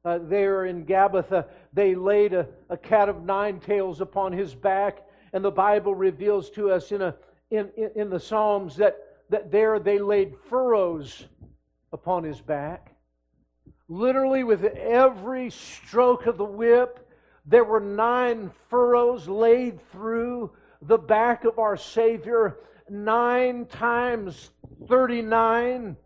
uh, 0.04 0.18
there 0.22 0.66
in 0.66 0.84
Gabbatha, 0.84 1.46
they 1.72 1.94
laid 1.94 2.34
a, 2.34 2.46
a 2.68 2.76
cat 2.76 3.08
of 3.08 3.24
nine 3.24 3.60
tails 3.60 4.02
upon 4.02 4.32
his 4.32 4.54
back. 4.54 4.98
And 5.32 5.42
the 5.42 5.50
Bible 5.50 5.94
reveals 5.94 6.50
to 6.50 6.70
us 6.70 6.92
in, 6.92 7.00
a, 7.00 7.16
in, 7.50 7.70
in, 7.76 7.90
in 7.96 8.10
the 8.10 8.20
Psalms 8.20 8.76
that, 8.76 8.98
that 9.30 9.50
there 9.50 9.78
they 9.78 9.98
laid 9.98 10.34
furrows 10.50 11.26
upon 11.90 12.24
his 12.24 12.42
back. 12.42 12.94
Literally, 13.88 14.44
with 14.44 14.64
every 14.64 15.48
stroke 15.48 16.26
of 16.26 16.36
the 16.36 16.44
whip, 16.44 17.10
there 17.46 17.64
were 17.64 17.80
nine 17.80 18.50
furrows 18.68 19.28
laid 19.28 19.80
through 19.90 20.50
the 20.82 20.98
back 20.98 21.44
of 21.44 21.58
our 21.58 21.76
Savior, 21.76 22.58
nine 22.88 23.66
times 23.66 24.50
39 24.88 25.96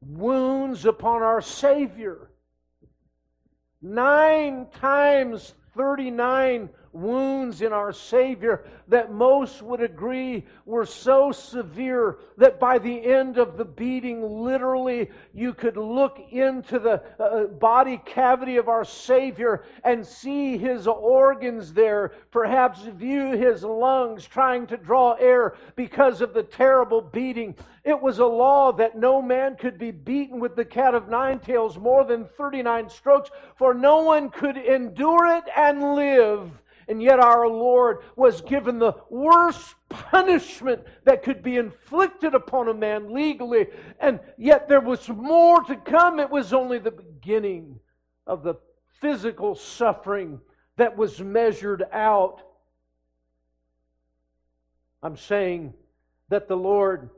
wounds 0.00 0.84
upon 0.84 1.22
our 1.22 1.40
Savior. 1.40 2.30
Nine 3.80 4.66
times 4.80 5.54
39 5.76 6.70
wounds 6.92 7.62
in 7.62 7.72
our 7.72 7.92
Savior 7.92 8.64
that 8.88 9.12
most 9.12 9.62
would 9.62 9.80
agree 9.80 10.44
were 10.64 10.86
so 10.86 11.30
severe 11.32 12.18
that 12.36 12.58
by 12.58 12.78
the 12.78 13.04
end 13.04 13.38
of 13.38 13.56
the 13.56 13.64
beating, 13.64 14.22
literally, 14.42 15.10
you 15.34 15.52
could 15.52 15.76
look 15.76 16.18
into 16.30 16.78
the 16.78 17.02
uh, 17.18 17.44
body 17.44 18.00
cavity 18.04 18.56
of 18.56 18.68
our 18.68 18.84
Savior 18.84 19.64
and 19.84 20.06
see 20.06 20.56
his 20.56 20.86
organs 20.86 21.72
there, 21.72 22.12
perhaps 22.30 22.82
view 22.82 23.32
his 23.32 23.62
lungs 23.62 24.26
trying 24.26 24.66
to 24.66 24.76
draw 24.76 25.12
air 25.14 25.54
because 25.76 26.20
of 26.20 26.34
the 26.34 26.42
terrible 26.42 27.00
beating. 27.00 27.54
It 27.84 28.00
was 28.00 28.18
a 28.18 28.26
law 28.26 28.72
that 28.72 28.98
no 28.98 29.22
man 29.22 29.56
could 29.56 29.78
be 29.78 29.90
beaten 29.90 30.40
with 30.40 30.56
the 30.56 30.64
cat 30.64 30.94
of 30.94 31.08
nine 31.08 31.38
tails 31.38 31.78
more 31.78 32.04
than 32.04 32.26
39 32.36 32.90
strokes, 32.90 33.30
for 33.56 33.74
no 33.74 34.02
one 34.02 34.30
could 34.30 34.56
endure 34.56 35.36
it 35.36 35.44
and 35.56 35.94
live. 35.94 36.50
And 36.88 37.02
yet 37.02 37.20
our 37.20 37.46
Lord 37.46 37.98
was 38.16 38.40
given 38.40 38.78
the 38.78 38.94
worst 39.10 39.74
punishment 39.90 40.82
that 41.04 41.22
could 41.22 41.42
be 41.42 41.58
inflicted 41.58 42.34
upon 42.34 42.68
a 42.68 42.74
man 42.74 43.12
legally. 43.12 43.66
And 44.00 44.20
yet 44.38 44.68
there 44.68 44.80
was 44.80 45.06
more 45.08 45.62
to 45.64 45.76
come. 45.76 46.18
It 46.18 46.30
was 46.30 46.54
only 46.54 46.78
the 46.78 46.90
beginning 46.90 47.78
of 48.26 48.42
the 48.42 48.54
physical 49.00 49.54
suffering 49.54 50.40
that 50.76 50.96
was 50.96 51.20
measured 51.20 51.84
out. 51.92 52.40
I'm 55.02 55.16
saying 55.16 55.74
that 56.30 56.48
the 56.48 56.56
Lord 56.56 57.10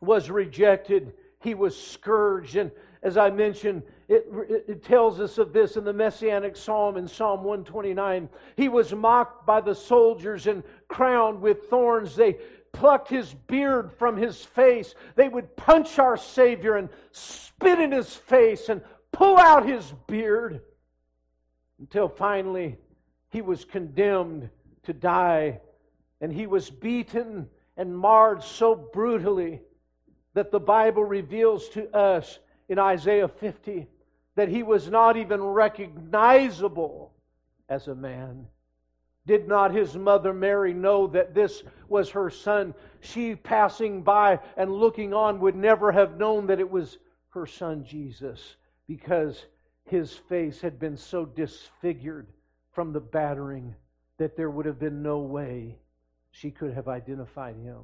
was 0.00 0.30
rejected, 0.30 1.12
he 1.40 1.54
was 1.54 1.76
scourged, 1.78 2.56
and 2.56 2.70
as 3.04 3.18
I 3.18 3.28
mentioned, 3.28 3.82
it, 4.08 4.26
it, 4.66 4.82
tells 4.82 5.20
us 5.20 5.36
of 5.36 5.52
this 5.52 5.76
in 5.76 5.84
the 5.84 5.92
Messianic 5.92 6.56
Psalm 6.56 6.96
in 6.96 7.06
Psalm 7.06 7.44
129. 7.44 8.30
He 8.56 8.70
was 8.70 8.94
mocked 8.94 9.44
by 9.44 9.60
the 9.60 9.74
soldiers 9.74 10.46
and 10.46 10.64
crowned 10.88 11.42
with 11.42 11.64
thorns. 11.68 12.16
They 12.16 12.38
plucked 12.72 13.10
his 13.10 13.34
beard 13.46 13.92
from 13.98 14.16
his 14.16 14.42
face. 14.42 14.94
They 15.16 15.28
would 15.28 15.54
punch 15.54 15.98
our 15.98 16.16
Savior 16.16 16.76
and 16.76 16.88
spit 17.12 17.78
in 17.78 17.92
his 17.92 18.14
face 18.14 18.70
and 18.70 18.80
pull 19.12 19.36
out 19.36 19.68
his 19.68 19.92
beard 20.06 20.62
until 21.78 22.08
finally 22.08 22.78
he 23.28 23.42
was 23.42 23.66
condemned 23.66 24.48
to 24.84 24.94
die. 24.94 25.60
And 26.22 26.32
he 26.32 26.46
was 26.46 26.70
beaten 26.70 27.50
and 27.76 27.96
marred 27.96 28.42
so 28.42 28.74
brutally 28.74 29.60
that 30.32 30.50
the 30.50 30.60
Bible 30.60 31.04
reveals 31.04 31.68
to 31.70 31.94
us 31.94 32.38
in 32.68 32.78
Isaiah 32.78 33.28
50 33.28 33.86
that 34.36 34.48
he 34.48 34.62
was 34.62 34.88
not 34.88 35.16
even 35.16 35.42
recognizable 35.42 37.12
as 37.68 37.88
a 37.88 37.94
man. 37.94 38.46
Did 39.26 39.48
not 39.48 39.72
his 39.72 39.96
mother 39.96 40.34
Mary 40.34 40.74
know 40.74 41.06
that 41.08 41.34
this 41.34 41.62
was 41.88 42.10
her 42.10 42.28
son? 42.28 42.74
She, 43.00 43.34
passing 43.34 44.02
by 44.02 44.40
and 44.56 44.70
looking 44.70 45.14
on, 45.14 45.40
would 45.40 45.56
never 45.56 45.92
have 45.92 46.18
known 46.18 46.46
that 46.48 46.60
it 46.60 46.70
was 46.70 46.98
her 47.30 47.46
son 47.46 47.84
Jesus 47.84 48.56
because 48.86 49.46
his 49.86 50.12
face 50.12 50.60
had 50.60 50.78
been 50.78 50.96
so 50.96 51.24
disfigured 51.24 52.26
from 52.72 52.92
the 52.92 53.00
battering 53.00 53.74
that 54.18 54.36
there 54.36 54.50
would 54.50 54.66
have 54.66 54.78
been 54.78 55.02
no 55.02 55.18
way 55.18 55.78
she 56.30 56.50
could 56.50 56.74
have 56.74 56.88
identified 56.88 57.56
him. 57.56 57.80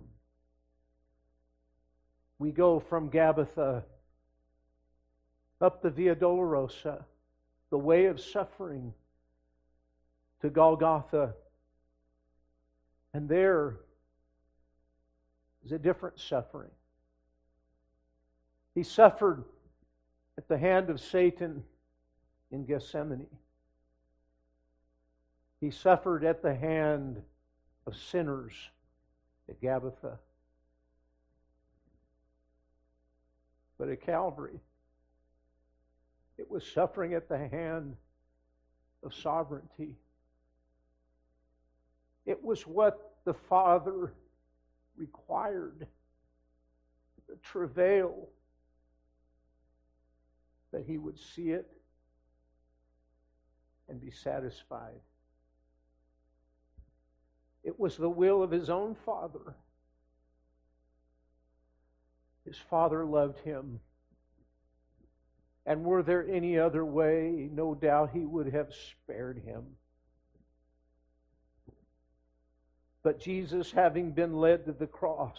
We 2.39 2.53
go 2.53 2.81
from 2.81 3.11
Gabbatha 3.11 3.85
up 5.61 5.83
the 5.83 5.91
Via 5.91 6.15
Dolorosa, 6.15 7.05
the 7.71 7.79
way 7.79 8.07
of 8.07 8.21
suffering, 8.21 8.95
to 10.41 10.49
Golgotha. 10.49 11.35
And 13.13 13.29
there 13.29 13.77
is 15.65 15.73
a 15.73 15.79
different 15.79 16.19
suffering. 16.19 16.71
He 18.75 18.83
suffered 18.83 19.45
at 20.39 20.49
the 20.49 20.57
hand 20.57 20.89
of 20.89 21.01
Satan 21.01 21.63
in 22.51 22.65
Gethsemane. 22.65 23.27
He 25.61 25.71
suffered 25.71 26.25
at 26.25 26.41
the 26.41 26.55
hand 26.55 27.21
of 27.87 27.95
sinners 27.95 28.55
at 29.49 29.61
Gabbatha. 29.61 30.17
But 33.77 33.89
at 33.89 34.01
Calvary, 34.01 34.61
it 36.41 36.51
was 36.51 36.67
suffering 36.67 37.13
at 37.13 37.29
the 37.29 37.37
hand 37.37 37.95
of 39.03 39.15
sovereignty. 39.15 39.95
It 42.25 42.43
was 42.43 42.67
what 42.67 43.19
the 43.27 43.35
Father 43.35 44.15
required 44.97 45.87
the 47.29 47.37
travail 47.43 48.27
that 50.73 50.85
he 50.87 50.97
would 50.97 51.19
see 51.19 51.51
it 51.51 51.71
and 53.91 54.01
be 54.01 54.11
satisfied. 54.11 55.01
It 57.63 57.79
was 57.79 57.99
the 57.99 58.09
will 58.09 58.43
of 58.43 58.51
his 58.51 58.71
own 58.71 58.97
Father. 59.05 59.55
His 62.47 62.57
Father 62.57 63.05
loved 63.05 63.41
him 63.41 63.81
and 65.71 65.85
were 65.85 66.03
there 66.03 66.27
any 66.29 66.59
other 66.59 66.85
way, 66.85 67.49
no 67.53 67.77
doubt 67.77 68.11
he 68.13 68.27
would 68.27 68.53
have 68.53 68.75
spared 68.75 69.41
him. 69.47 69.63
But 73.05 73.21
Jesus, 73.21 73.71
having 73.71 74.11
been 74.11 74.35
led 74.35 74.65
to 74.65 74.73
the 74.73 74.89
cross, 74.89 75.39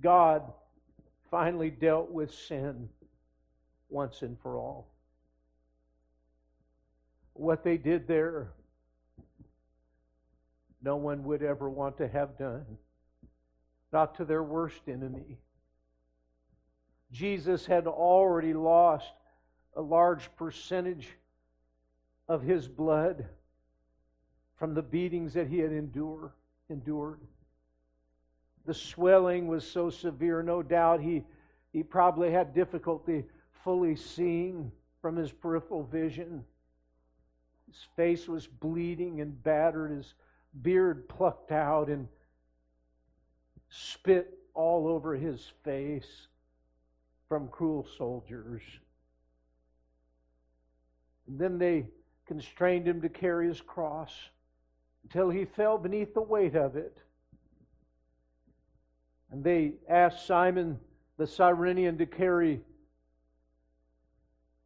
God 0.00 0.42
finally 1.30 1.70
dealt 1.70 2.10
with 2.10 2.34
sin 2.34 2.88
once 3.88 4.22
and 4.22 4.36
for 4.40 4.58
all. 4.58 4.88
What 7.34 7.62
they 7.62 7.76
did 7.76 8.08
there, 8.08 8.50
no 10.82 10.96
one 10.96 11.22
would 11.22 11.44
ever 11.44 11.70
want 11.70 11.98
to 11.98 12.08
have 12.08 12.36
done, 12.36 12.66
not 13.92 14.16
to 14.16 14.24
their 14.24 14.42
worst 14.42 14.80
enemy. 14.88 15.38
Jesus 17.12 17.66
had 17.66 17.86
already 17.86 18.54
lost 18.54 19.12
a 19.76 19.82
large 19.82 20.34
percentage 20.36 21.08
of 22.26 22.42
his 22.42 22.66
blood 22.66 23.26
from 24.56 24.74
the 24.74 24.82
beatings 24.82 25.34
that 25.34 25.46
he 25.46 25.58
had 25.58 25.72
endure, 25.72 26.34
endured. 26.70 27.20
The 28.64 28.74
swelling 28.74 29.48
was 29.48 29.68
so 29.68 29.90
severe, 29.90 30.42
no 30.42 30.62
doubt 30.62 31.00
he, 31.00 31.24
he 31.72 31.82
probably 31.82 32.30
had 32.30 32.54
difficulty 32.54 33.24
fully 33.64 33.96
seeing 33.96 34.72
from 35.02 35.16
his 35.16 35.32
peripheral 35.32 35.82
vision. 35.84 36.44
His 37.66 37.86
face 37.96 38.28
was 38.28 38.46
bleeding 38.46 39.20
and 39.20 39.42
battered, 39.42 39.90
his 39.90 40.14
beard 40.62 41.08
plucked 41.08 41.52
out, 41.52 41.88
and 41.88 42.08
spit 43.68 44.38
all 44.54 44.86
over 44.86 45.14
his 45.14 45.52
face 45.64 46.28
from 47.32 47.48
cruel 47.48 47.86
soldiers. 47.96 48.60
And 51.26 51.38
then 51.38 51.56
they 51.56 51.86
constrained 52.26 52.86
him 52.86 53.00
to 53.00 53.08
carry 53.08 53.48
his 53.48 53.58
cross 53.58 54.12
until 55.04 55.30
he 55.30 55.46
fell 55.46 55.78
beneath 55.78 56.12
the 56.12 56.20
weight 56.20 56.54
of 56.54 56.76
it. 56.76 56.98
And 59.30 59.42
they 59.42 59.76
asked 59.88 60.26
Simon 60.26 60.78
the 61.16 61.26
Cyrenian 61.26 61.96
to 61.96 62.04
carry 62.04 62.60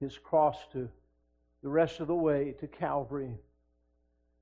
his 0.00 0.18
cross 0.18 0.57
to 0.72 0.88
the 1.62 1.68
rest 1.68 2.00
of 2.00 2.09
the 2.09 2.16
way 2.16 2.57
to 2.59 2.66
Calvary, 2.66 3.38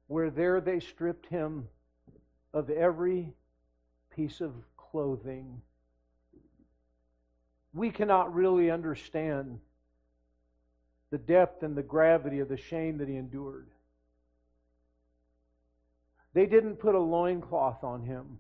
where 0.07 0.31
there 0.31 0.63
they 0.63 0.81
stripped 0.81 1.27
him 1.27 1.69
of 2.55 2.71
every 2.71 3.35
piece 4.17 4.41
of 4.41 4.55
clothing 4.79 5.61
we 7.75 7.91
cannot 7.91 8.33
really 8.33 8.71
understand 8.71 9.59
the 11.11 11.19
depth 11.19 11.63
and 11.63 11.77
the 11.77 11.83
gravity 11.83 12.39
of 12.39 12.49
the 12.49 12.57
shame 12.57 12.99
that 12.99 13.09
he 13.09 13.17
endured. 13.17 13.69
They 16.33 16.47
didn't 16.47 16.77
put 16.77 16.95
a 16.95 17.01
loincloth 17.01 17.85
on 17.85 18.03
him. 18.03 18.39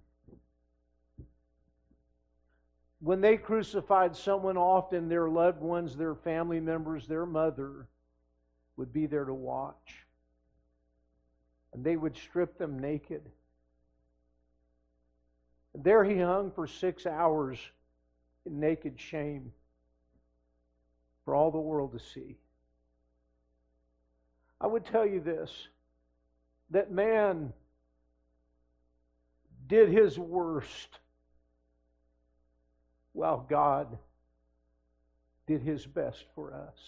When 3.00 3.20
they 3.20 3.36
crucified 3.36 4.16
someone, 4.16 4.56
often 4.56 5.08
their 5.08 5.28
loved 5.28 5.60
ones, 5.60 5.96
their 5.96 6.14
family 6.14 6.60
members, 6.60 7.06
their 7.06 7.26
mother 7.26 7.88
would 8.76 8.92
be 8.92 9.06
there 9.06 9.24
to 9.24 9.34
watch. 9.34 10.06
And 11.72 11.84
they 11.84 11.96
would 11.96 12.16
strip 12.16 12.56
them 12.56 12.78
naked. 12.78 13.22
There 15.74 16.04
he 16.04 16.18
hung 16.18 16.50
for 16.52 16.66
six 16.66 17.04
hours 17.04 17.58
naked 18.50 19.00
shame 19.00 19.52
for 21.24 21.34
all 21.34 21.50
the 21.50 21.58
world 21.58 21.92
to 21.92 21.98
see. 21.98 22.36
I 24.60 24.66
would 24.66 24.84
tell 24.84 25.06
you 25.06 25.20
this 25.20 25.50
that 26.70 26.90
man 26.90 27.52
did 29.66 29.88
his 29.88 30.18
worst 30.18 30.98
while 33.12 33.46
God 33.48 33.98
did 35.46 35.62
his 35.62 35.86
best 35.86 36.24
for 36.34 36.54
us. 36.54 36.78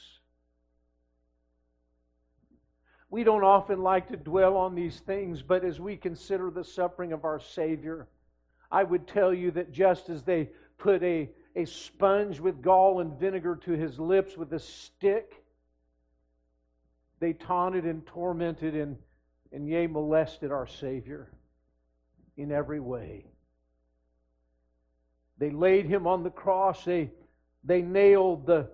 We 3.09 3.23
don't 3.23 3.45
often 3.45 3.83
like 3.83 4.09
to 4.09 4.17
dwell 4.17 4.57
on 4.57 4.75
these 4.75 4.99
things, 5.01 5.41
but 5.41 5.65
as 5.65 5.79
we 5.79 5.97
consider 5.97 6.51
the 6.51 6.65
suffering 6.65 7.13
of 7.13 7.25
our 7.25 7.39
Savior, 7.39 8.09
I 8.71 8.83
would 8.83 9.07
tell 9.07 9.33
you 9.33 9.53
that 9.53 9.73
just 9.73 10.09
as 10.09 10.25
they 10.25 10.51
put 10.79 11.03
a, 11.03 11.31
a 11.57 11.65
sponge 11.65 12.39
with 12.39 12.61
gall 12.61 13.01
and 13.01 13.19
vinegar 13.19 13.57
to 13.65 13.73
his 13.73 13.99
lips 13.99 14.37
with 14.37 14.53
a 14.53 14.59
stick, 14.59 15.43
they 17.19 17.33
taunted 17.33 17.85
and 17.85 18.07
tormented 18.07 18.77
and, 18.77 18.99
and 19.53 19.67
yea, 19.67 19.87
molested 19.87 20.53
our 20.53 20.67
Savior 20.67 21.33
in 22.37 22.53
every 22.53 22.79
way. 22.79 23.25
They 25.39 25.51
laid 25.51 25.87
him 25.87 26.07
on 26.07 26.23
the 26.23 26.31
cross. 26.31 26.85
They, 26.85 27.11
they 27.65 27.81
nailed 27.81 28.47
the, 28.47 28.69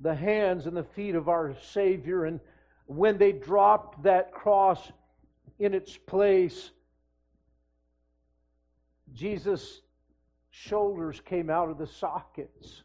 the 0.00 0.14
hands 0.14 0.66
and 0.66 0.76
the 0.76 0.84
feet 0.84 1.14
of 1.14 1.28
our 1.28 1.54
Savior. 1.72 2.24
And 2.24 2.40
when 2.86 3.16
they 3.16 3.30
dropped 3.30 4.02
that 4.02 4.32
cross 4.32 4.80
in 5.60 5.72
its 5.72 5.96
place, 5.96 6.70
Jesus' 9.12 9.82
shoulders 10.58 11.20
came 11.20 11.50
out 11.50 11.68
of 11.68 11.78
the 11.78 11.86
sockets. 11.86 12.82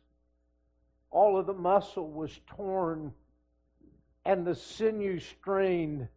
All 1.09 1.37
of 1.37 1.47
the 1.47 1.53
muscle 1.53 2.09
was 2.09 2.39
torn 2.47 3.13
and 4.25 4.45
the 4.45 4.55
sinew 4.55 5.19
strained, 5.19 6.07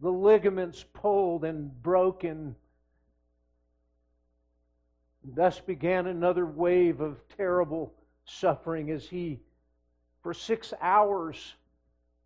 the 0.00 0.10
ligaments 0.10 0.84
pulled 0.92 1.44
and 1.44 1.82
broken. 1.82 2.54
Thus 5.24 5.60
began 5.60 6.06
another 6.06 6.46
wave 6.46 7.00
of 7.00 7.20
terrible 7.36 7.92
suffering 8.24 8.90
as 8.90 9.06
he, 9.06 9.40
for 10.22 10.32
six 10.32 10.72
hours 10.80 11.54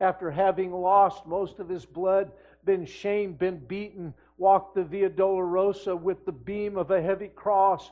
after 0.00 0.30
having 0.30 0.72
lost 0.72 1.26
most 1.26 1.58
of 1.58 1.68
his 1.68 1.84
blood, 1.86 2.30
been 2.64 2.84
shamed, 2.84 3.38
been 3.38 3.58
beaten, 3.58 4.14
walked 4.36 4.74
the 4.74 4.84
Via 4.84 5.08
Dolorosa 5.08 5.96
with 5.96 6.24
the 6.24 6.32
beam 6.32 6.76
of 6.76 6.90
a 6.90 7.02
heavy 7.02 7.28
cross, 7.28 7.90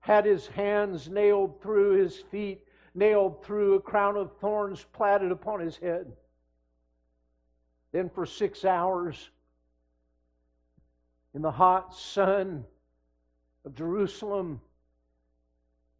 had 0.00 0.24
his 0.24 0.46
hands 0.48 1.08
nailed 1.08 1.60
through 1.60 1.92
his 1.92 2.18
feet, 2.18 2.66
nailed 2.94 3.44
through 3.44 3.74
a 3.74 3.80
crown 3.80 4.16
of 4.16 4.36
thorns 4.38 4.84
platted 4.92 5.30
upon 5.30 5.60
his 5.60 5.76
head. 5.76 6.12
Then 7.92 8.08
for 8.08 8.24
six 8.24 8.64
hours 8.64 9.30
in 11.34 11.42
the 11.42 11.50
hot 11.50 11.94
sun 11.94 12.64
of 13.64 13.74
Jerusalem, 13.74 14.60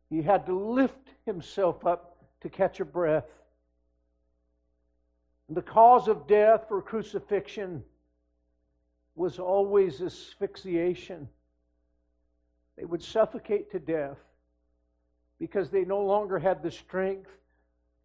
he 0.09 0.23
had 0.23 0.47
to 0.47 0.59
lift 0.59 1.11
himself 1.27 1.87
up 1.87 2.17
to 2.41 2.49
catch 2.49 2.81
a 2.81 2.85
breath. 2.85 3.29
And 5.49 5.57
The 5.57 5.63
cause 5.63 6.09
of 6.09 6.27
death 6.27 6.67
for 6.69 6.81
crucifixion 6.81 7.85
was 9.15 9.39
always 9.39 10.01
asphyxiation. 10.01 11.29
They 12.81 12.87
would 12.87 13.03
suffocate 13.03 13.71
to 13.73 13.79
death 13.79 14.16
because 15.38 15.69
they 15.69 15.85
no 15.85 16.01
longer 16.01 16.38
had 16.38 16.62
the 16.62 16.71
strength 16.71 17.29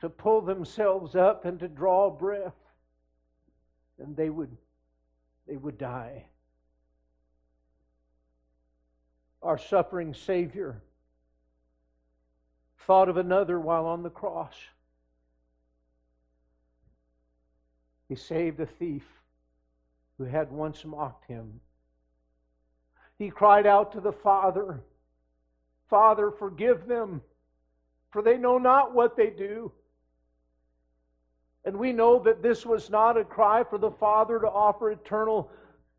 to 0.02 0.10
pull 0.10 0.42
themselves 0.42 1.16
up 1.16 1.46
and 1.46 1.58
to 1.62 1.70
draw 1.70 2.10
breath. 2.10 2.58
And 3.98 4.18
they 4.18 4.30
would, 4.30 4.58
they 5.48 5.56
would 5.56 5.78
die. 5.78 6.26
Our 9.42 9.58
suffering 9.58 10.14
Savior 10.14 10.82
thought 12.80 13.08
of 13.08 13.16
another 13.16 13.58
while 13.58 13.86
on 13.86 14.04
the 14.04 14.10
cross. 14.10 14.56
He 18.10 18.16
saved 18.16 18.60
a 18.60 18.66
thief 18.66 19.08
who 20.18 20.26
had 20.26 20.52
once 20.52 20.84
mocked 20.84 21.30
him. 21.30 21.62
He 23.18 23.30
cried 23.30 23.66
out 23.66 23.94
to 23.94 24.02
the 24.02 24.12
Father, 24.12 24.82
Father, 25.90 26.32
forgive 26.32 26.88
them, 26.88 27.22
for 28.12 28.22
they 28.22 28.38
know 28.38 28.58
not 28.58 28.94
what 28.94 29.16
they 29.16 29.30
do. 29.30 29.72
And 31.64 31.78
we 31.78 31.94
know 31.94 32.20
that 32.20 32.44
this 32.44 32.66
was 32.66 32.90
not 32.90 33.18
a 33.18 33.24
cry 33.24 33.64
for 33.64 33.78
the 33.78 33.92
Father 33.92 34.40
to 34.40 34.48
offer 34.48 34.92
eternal 34.92 35.50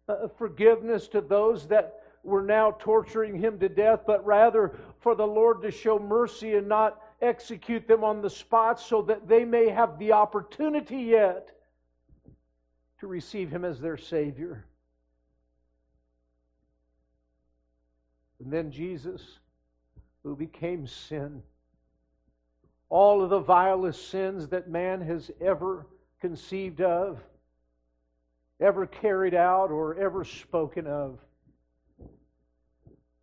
uh, 0.09 0.29
forgiveness 0.38 1.09
to 1.09 1.20
those 1.20 1.66
that 1.68 2.02
were 2.22 2.42
now 2.42 2.72
torturing 2.79 3.38
him 3.38 3.59
to 3.59 3.68
death, 3.68 4.00
but 4.07 4.24
rather 4.26 4.79
for 5.00 5.14
the 5.14 5.26
Lord 5.26 5.62
to 5.62 5.70
show 5.70 5.98
mercy 5.98 6.55
and 6.55 6.68
not 6.68 7.00
execute 7.22 7.88
them 7.88 8.05
on 8.05 8.20
the 8.20 8.31
spot 8.31 8.81
so 8.81 9.02
that 9.02 9.26
they 9.26 9.44
may 9.44 9.68
have 9.68 9.98
the 9.98 10.12
opportunity 10.12 10.98
yet 10.98 11.50
to 13.00 13.07
receive 13.07 13.50
him 13.50 13.64
as 13.64 13.81
their 13.81 13.96
Savior. 13.96 14.64
And 18.42 18.53
then 18.53 18.70
Jesus, 18.70 19.22
who 20.22 20.37
became 20.37 20.87
sin, 20.87 21.42
all 22.88 23.22
of 23.22 23.31
the 23.31 23.40
vilest 23.40 24.11
sins 24.11 24.49
that 24.49 24.68
man 24.68 25.01
has 25.01 25.31
ever 25.40 25.87
conceived 26.20 26.81
of, 26.81 27.20
ever 28.61 28.87
carried 28.87 29.35
out, 29.35 29.70
or 29.70 29.96
ever 29.96 30.25
spoken 30.25 30.87
of. 30.87 31.18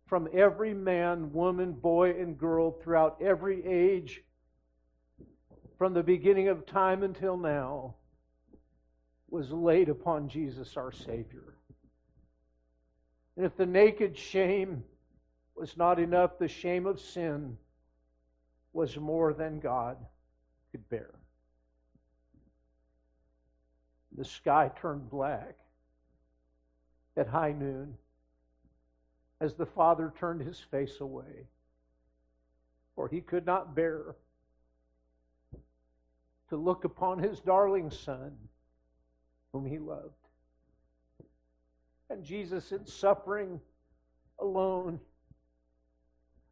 From 0.06 0.28
every 0.32 0.74
man, 0.74 1.32
woman, 1.32 1.72
boy, 1.72 2.10
and 2.10 2.38
girl 2.38 2.70
throughout 2.70 3.20
every 3.20 3.64
age, 3.64 4.22
from 5.78 5.94
the 5.94 6.02
beginning 6.02 6.48
of 6.48 6.66
time 6.66 7.02
until 7.02 7.36
now, 7.36 7.94
was 9.28 9.50
laid 9.50 9.88
upon 9.88 10.28
Jesus 10.28 10.76
our 10.76 10.92
Savior. 10.92 11.56
And 13.36 13.44
if 13.44 13.56
the 13.56 13.66
naked 13.66 14.16
shame 14.16 14.84
was 15.56 15.76
not 15.76 15.98
enough, 15.98 16.38
the 16.38 16.48
shame 16.48 16.86
of 16.86 17.00
sin 17.00 17.56
was 18.72 18.96
more 18.96 19.32
than 19.32 19.60
God 19.60 19.96
could 20.72 20.88
bear. 20.88 21.14
The 24.16 24.24
sky 24.24 24.70
turned 24.80 25.10
black 25.10 25.56
at 27.16 27.28
high 27.28 27.52
noon 27.52 27.94
as 29.40 29.54
the 29.54 29.66
father 29.66 30.12
turned 30.18 30.40
his 30.40 30.58
face 30.58 31.00
away, 31.00 31.46
for 32.94 33.08
he 33.08 33.20
could 33.20 33.46
not 33.46 33.74
bear 33.74 34.16
to 36.48 36.56
look 36.56 36.84
upon 36.84 37.18
his 37.18 37.40
darling 37.40 37.90
son 37.90 38.32
whom 39.52 39.66
he 39.66 39.78
loved. 39.78 40.12
And 42.10 42.24
Jesus, 42.24 42.72
in 42.72 42.86
suffering 42.86 43.60
alone, 44.38 45.00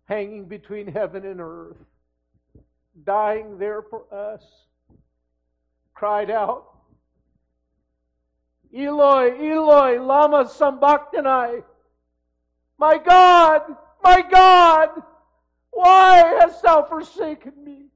hanging 0.04 0.46
between 0.46 0.86
heaven 0.86 1.24
and 1.24 1.40
earth, 1.40 1.76
dying 3.04 3.58
there 3.58 3.82
for 3.82 4.04
us, 4.12 4.42
cried 5.94 6.30
out, 6.30 6.68
Eloi, 8.74 9.36
Eloi, 9.38 10.00
lama 10.00 10.48
sabachthani. 10.48 11.62
My 12.78 12.98
God, 12.98 13.62
my 14.02 14.22
God, 14.22 14.88
why 15.70 16.16
hast 16.40 16.62
thou 16.62 16.82
forsaken 16.82 17.52
me? 17.62 17.86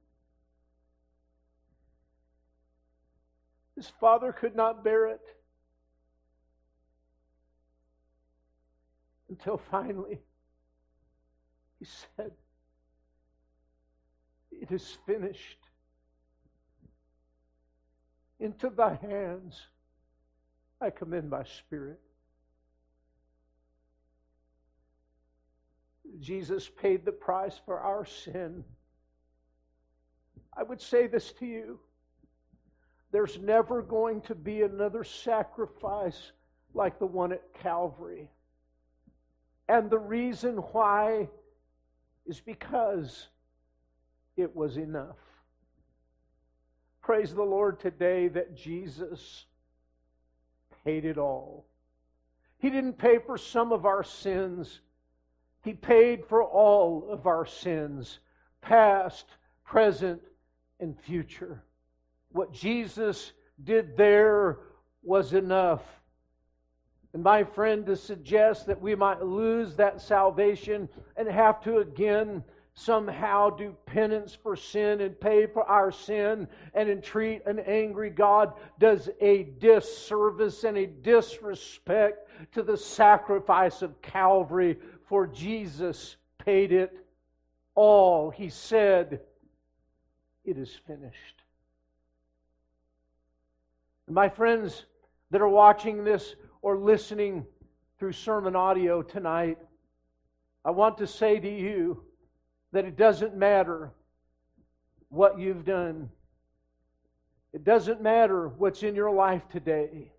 His 3.75 3.91
father 3.99 4.31
could 4.31 4.55
not 4.55 4.83
bear 4.83 5.07
it 5.07 5.21
until 9.29 9.61
finally 9.69 10.19
he 11.79 11.85
said, 11.85 12.31
It 14.51 14.71
is 14.71 14.97
finished. 15.05 15.59
Into 18.39 18.69
thy 18.69 18.95
hands 18.95 19.59
I 20.79 20.91
commend 20.91 21.29
my 21.29 21.43
spirit. 21.43 21.99
Jesus 26.19 26.69
paid 26.69 27.03
the 27.03 27.11
price 27.11 27.59
for 27.65 27.79
our 27.79 28.05
sin. 28.05 28.63
I 30.55 30.63
would 30.63 30.81
say 30.81 31.07
this 31.07 31.31
to 31.33 31.45
you 31.45 31.79
there's 33.11 33.39
never 33.39 33.81
going 33.81 34.21
to 34.21 34.35
be 34.35 34.63
another 34.63 35.03
sacrifice 35.03 36.33
like 36.73 36.99
the 36.99 37.05
one 37.05 37.31
at 37.31 37.53
Calvary. 37.53 38.29
And 39.69 39.89
the 39.89 39.97
reason 39.97 40.57
why 40.57 41.29
is 42.27 42.39
because 42.39 43.27
it 44.35 44.55
was 44.55 44.77
enough. 44.77 45.17
Praise 47.01 47.33
the 47.33 47.43
Lord 47.43 47.79
today 47.79 48.27
that 48.27 48.55
Jesus 48.55 49.45
paid 50.83 51.05
it 51.05 51.17
all. 51.17 51.65
He 52.59 52.69
didn't 52.69 52.97
pay 52.97 53.19
for 53.19 53.37
some 53.37 53.71
of 53.71 53.85
our 53.85 54.03
sins, 54.03 54.81
He 55.63 55.73
paid 55.73 56.25
for 56.25 56.43
all 56.43 57.07
of 57.09 57.27
our 57.27 57.45
sins, 57.45 58.19
past, 58.61 59.25
present, 59.63 60.21
and 60.79 60.99
future. 60.99 61.63
What 62.31 62.53
Jesus 62.53 63.31
did 63.63 63.97
there 63.97 64.59
was 65.01 65.33
enough. 65.33 65.81
And 67.13 67.23
my 67.23 67.43
friend, 67.43 67.85
to 67.85 67.95
suggest 67.95 68.67
that 68.67 68.81
we 68.81 68.95
might 68.95 69.23
lose 69.23 69.75
that 69.75 70.01
salvation 70.01 70.89
and 71.15 71.27
have 71.27 71.61
to 71.63 71.77
again 71.77 72.43
somehow 72.73 73.49
do 73.49 73.75
penance 73.87 74.35
for 74.35 74.55
sin 74.55 75.01
and 75.01 75.19
pay 75.19 75.47
for 75.47 75.63
our 75.63 75.91
sin 75.91 76.47
and 76.75 76.89
entreat 76.89 77.41
an 77.47 77.57
angry 77.59 78.11
God 78.11 78.53
does 78.77 79.09
a 79.19 79.45
disservice 79.57 80.63
and 80.63 80.77
a 80.77 80.85
disrespect 80.85 82.29
to 82.51 82.61
the 82.61 82.77
sacrifice 82.77 83.81
of 83.81 83.99
Calvary, 84.03 84.77
for 85.07 85.25
Jesus 85.25 86.17
paid 86.37 86.71
it 86.71 86.95
all. 87.73 88.29
He 88.29 88.49
said, 88.49 89.21
It 90.45 90.59
is 90.59 90.71
finished. 90.85 91.41
My 94.07 94.29
friends 94.29 94.85
that 95.31 95.41
are 95.41 95.49
watching 95.49 96.03
this 96.03 96.35
or 96.61 96.77
listening 96.77 97.45
through 97.97 98.11
sermon 98.11 98.55
audio 98.55 99.01
tonight, 99.01 99.57
I 100.63 100.71
want 100.71 100.97
to 100.99 101.07
say 101.07 101.39
to 101.39 101.49
you 101.49 102.03
that 102.71 102.85
it 102.85 102.97
doesn't 102.97 103.35
matter 103.35 103.91
what 105.09 105.39
you've 105.39 105.65
done. 105.65 106.09
It 107.53 107.63
doesn't 107.63 108.01
matter 108.01 108.49
what's 108.49 108.83
in 108.83 108.95
your 108.95 109.11
life 109.11 109.47
today. 109.49 110.11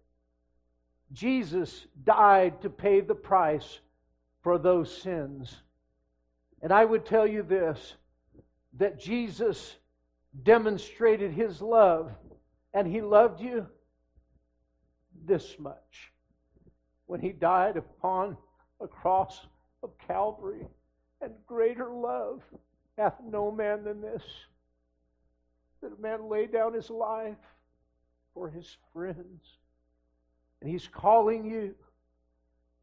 Jesus 1.13 1.87
died 2.05 2.63
to 2.63 2.71
pay 2.71 3.01
the 3.01 3.15
price 3.15 3.81
for 4.43 4.59
those 4.59 4.95
sins. 5.03 5.55
And 6.63 6.73
I 6.73 6.85
would 6.85 7.05
tell 7.05 7.27
you 7.27 7.43
this 7.43 7.95
that 8.75 8.99
Jesus 8.99 9.77
demonstrated 10.43 11.33
his 11.33 11.61
love, 11.61 12.13
and 12.75 12.87
he 12.87 13.01
loved 13.01 13.41
you 13.41 13.67
this 15.25 15.59
much 15.59 16.13
when 17.09 17.21
he 17.21 17.33
died 17.33 17.77
upon 17.77 18.37
a 18.81 18.87
cross 18.87 19.47
of 19.83 19.91
Calvary. 20.07 20.65
And 21.21 21.33
greater 21.47 21.91
love 21.91 22.43
hath 22.97 23.15
no 23.25 23.51
man 23.51 23.83
than 23.83 24.01
this, 24.01 24.23
that 25.83 25.93
a 25.99 26.01
man 26.01 26.29
lay 26.29 26.47
down 26.47 26.75
his 26.75 26.91
life 26.91 27.37
for 28.35 28.49
his 28.49 28.77
friends. 28.93 29.59
And 30.61 30.71
he's 30.71 30.87
calling 30.87 31.45
you 31.45 31.75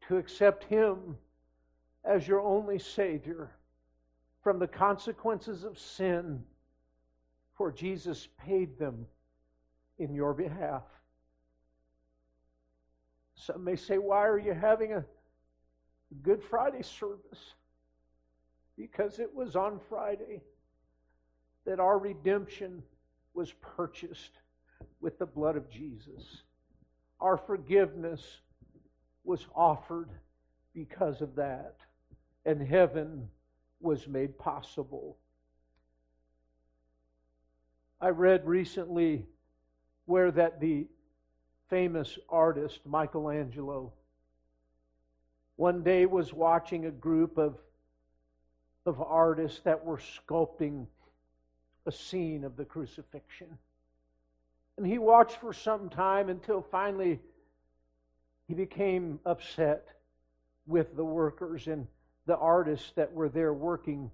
to 0.08 0.18
accept 0.18 0.64
him 0.64 1.16
as 2.04 2.28
your 2.28 2.40
only 2.40 2.78
Savior 2.78 3.52
from 4.42 4.58
the 4.58 4.68
consequences 4.68 5.64
of 5.64 5.78
sin, 5.78 6.42
for 7.54 7.72
Jesus 7.72 8.28
paid 8.44 8.78
them 8.78 9.06
in 9.98 10.14
your 10.14 10.34
behalf. 10.34 10.82
Some 13.36 13.64
may 13.64 13.76
say, 13.76 13.98
Why 13.98 14.26
are 14.26 14.38
you 14.38 14.52
having 14.52 14.92
a 14.92 15.04
Good 16.22 16.42
Friday 16.42 16.82
service? 16.82 17.54
Because 18.76 19.18
it 19.18 19.34
was 19.34 19.56
on 19.56 19.80
Friday 19.88 20.42
that 21.64 21.80
our 21.80 21.98
redemption 21.98 22.82
was 23.34 23.52
purchased 23.52 24.32
with 25.00 25.18
the 25.18 25.26
blood 25.26 25.56
of 25.56 25.70
Jesus. 25.70 26.42
Our 27.20 27.36
forgiveness 27.36 28.22
was 29.24 29.46
offered 29.54 30.10
because 30.74 31.20
of 31.20 31.34
that, 31.36 31.76
and 32.44 32.60
heaven 32.60 33.28
was 33.80 34.06
made 34.06 34.38
possible. 34.38 35.16
I 38.00 38.10
read 38.10 38.46
recently 38.46 39.24
where 40.04 40.30
that 40.30 40.60
the 40.60 40.86
famous 41.68 42.18
artist 42.28 42.80
Michelangelo 42.84 43.92
one 45.56 45.82
day 45.82 46.04
was 46.04 46.32
watching 46.32 46.84
a 46.84 46.90
group 46.90 47.38
of, 47.38 47.56
of 48.84 49.00
artists 49.00 49.60
that 49.60 49.84
were 49.84 49.98
sculpting 49.98 50.86
a 51.86 51.92
scene 51.92 52.44
of 52.44 52.56
the 52.56 52.64
crucifixion. 52.64 53.48
And 54.76 54.86
he 54.86 54.98
watched 54.98 55.40
for 55.40 55.54
some 55.54 55.88
time 55.88 56.28
until 56.28 56.60
finally 56.60 57.20
he 58.46 58.54
became 58.54 59.18
upset 59.24 59.88
with 60.66 60.94
the 60.94 61.04
workers 61.04 61.66
and 61.66 61.86
the 62.26 62.36
artists 62.36 62.92
that 62.96 63.12
were 63.12 63.30
there 63.30 63.54
working 63.54 64.10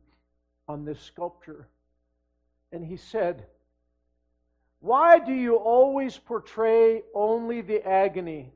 on 0.69 0.85
this 0.85 1.01
sculpture. 1.01 1.67
And 2.71 2.85
he 2.85 2.97
said, 2.97 3.47
why 4.83 5.21
do 5.21 5.33
you 5.33 5.55
always 5.55 6.19
portray 6.19 7.03
only 7.15 7.61
the 7.61 7.87
agony? 7.87 8.53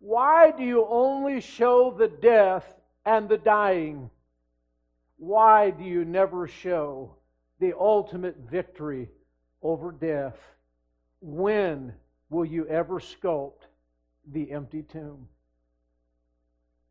Why 0.00 0.50
do 0.50 0.64
you 0.64 0.84
only 0.90 1.40
show 1.40 1.94
the 1.96 2.08
death 2.08 2.74
and 3.06 3.28
the 3.28 3.38
dying? 3.38 4.10
Why 5.18 5.70
do 5.70 5.84
you 5.84 6.04
never 6.04 6.48
show 6.48 7.14
the 7.60 7.74
ultimate 7.78 8.38
victory 8.50 9.08
over 9.62 9.92
death? 9.92 10.36
When 11.20 11.94
will 12.28 12.44
you 12.44 12.66
ever 12.66 12.98
sculpt 12.98 13.68
the 14.32 14.50
empty 14.50 14.82
tomb? 14.82 15.28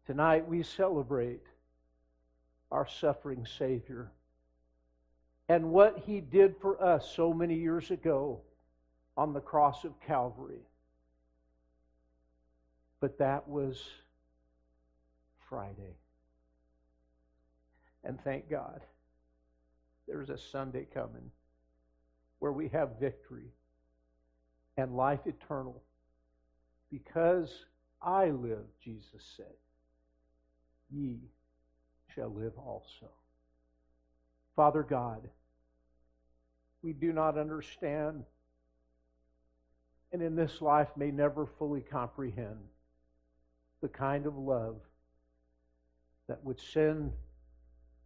Tonight 0.07 0.47
we 0.47 0.63
celebrate 0.63 1.43
our 2.71 2.87
suffering 2.87 3.45
Savior 3.45 4.13
and 5.49 5.71
what 5.71 6.03
he 6.05 6.21
did 6.21 6.55
for 6.61 6.81
us 6.81 7.11
so 7.15 7.33
many 7.33 7.55
years 7.55 7.89
ago 7.89 8.39
on 9.17 9.33
the 9.33 9.41
cross 9.41 9.83
of 9.83 9.99
Calvary. 9.99 10.61
But 13.01 13.17
that 13.17 13.49
was 13.49 13.83
Friday. 15.49 15.97
And 18.03 18.21
thank 18.23 18.49
God, 18.49 18.81
there's 20.07 20.29
a 20.29 20.37
Sunday 20.37 20.85
coming 20.93 21.31
where 22.37 22.53
we 22.53 22.69
have 22.69 22.99
victory 22.99 23.51
and 24.77 24.95
life 24.95 25.21
eternal. 25.25 25.81
Because 26.91 27.65
I 28.01 28.29
live, 28.29 28.65
Jesus 28.83 29.23
said, 29.35 29.45
ye 30.91 31.17
shall 32.13 32.29
live 32.29 32.53
also. 32.57 33.09
Father 34.55 34.83
God, 34.83 35.27
we 36.81 36.93
do 36.93 37.11
not 37.11 37.37
understand 37.37 38.23
and 40.11 40.21
in 40.21 40.35
this 40.35 40.61
life 40.61 40.87
may 40.95 41.11
never 41.11 41.45
fully 41.45 41.81
comprehend 41.81 42.57
the 43.81 43.87
kind 43.87 44.25
of 44.25 44.35
love 44.37 44.77
that 46.27 46.43
would 46.43 46.59
send 46.59 47.11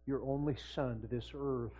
your 0.06 0.22
only 0.22 0.56
Son 0.74 1.00
to 1.00 1.06
this 1.06 1.30
earth 1.34 1.72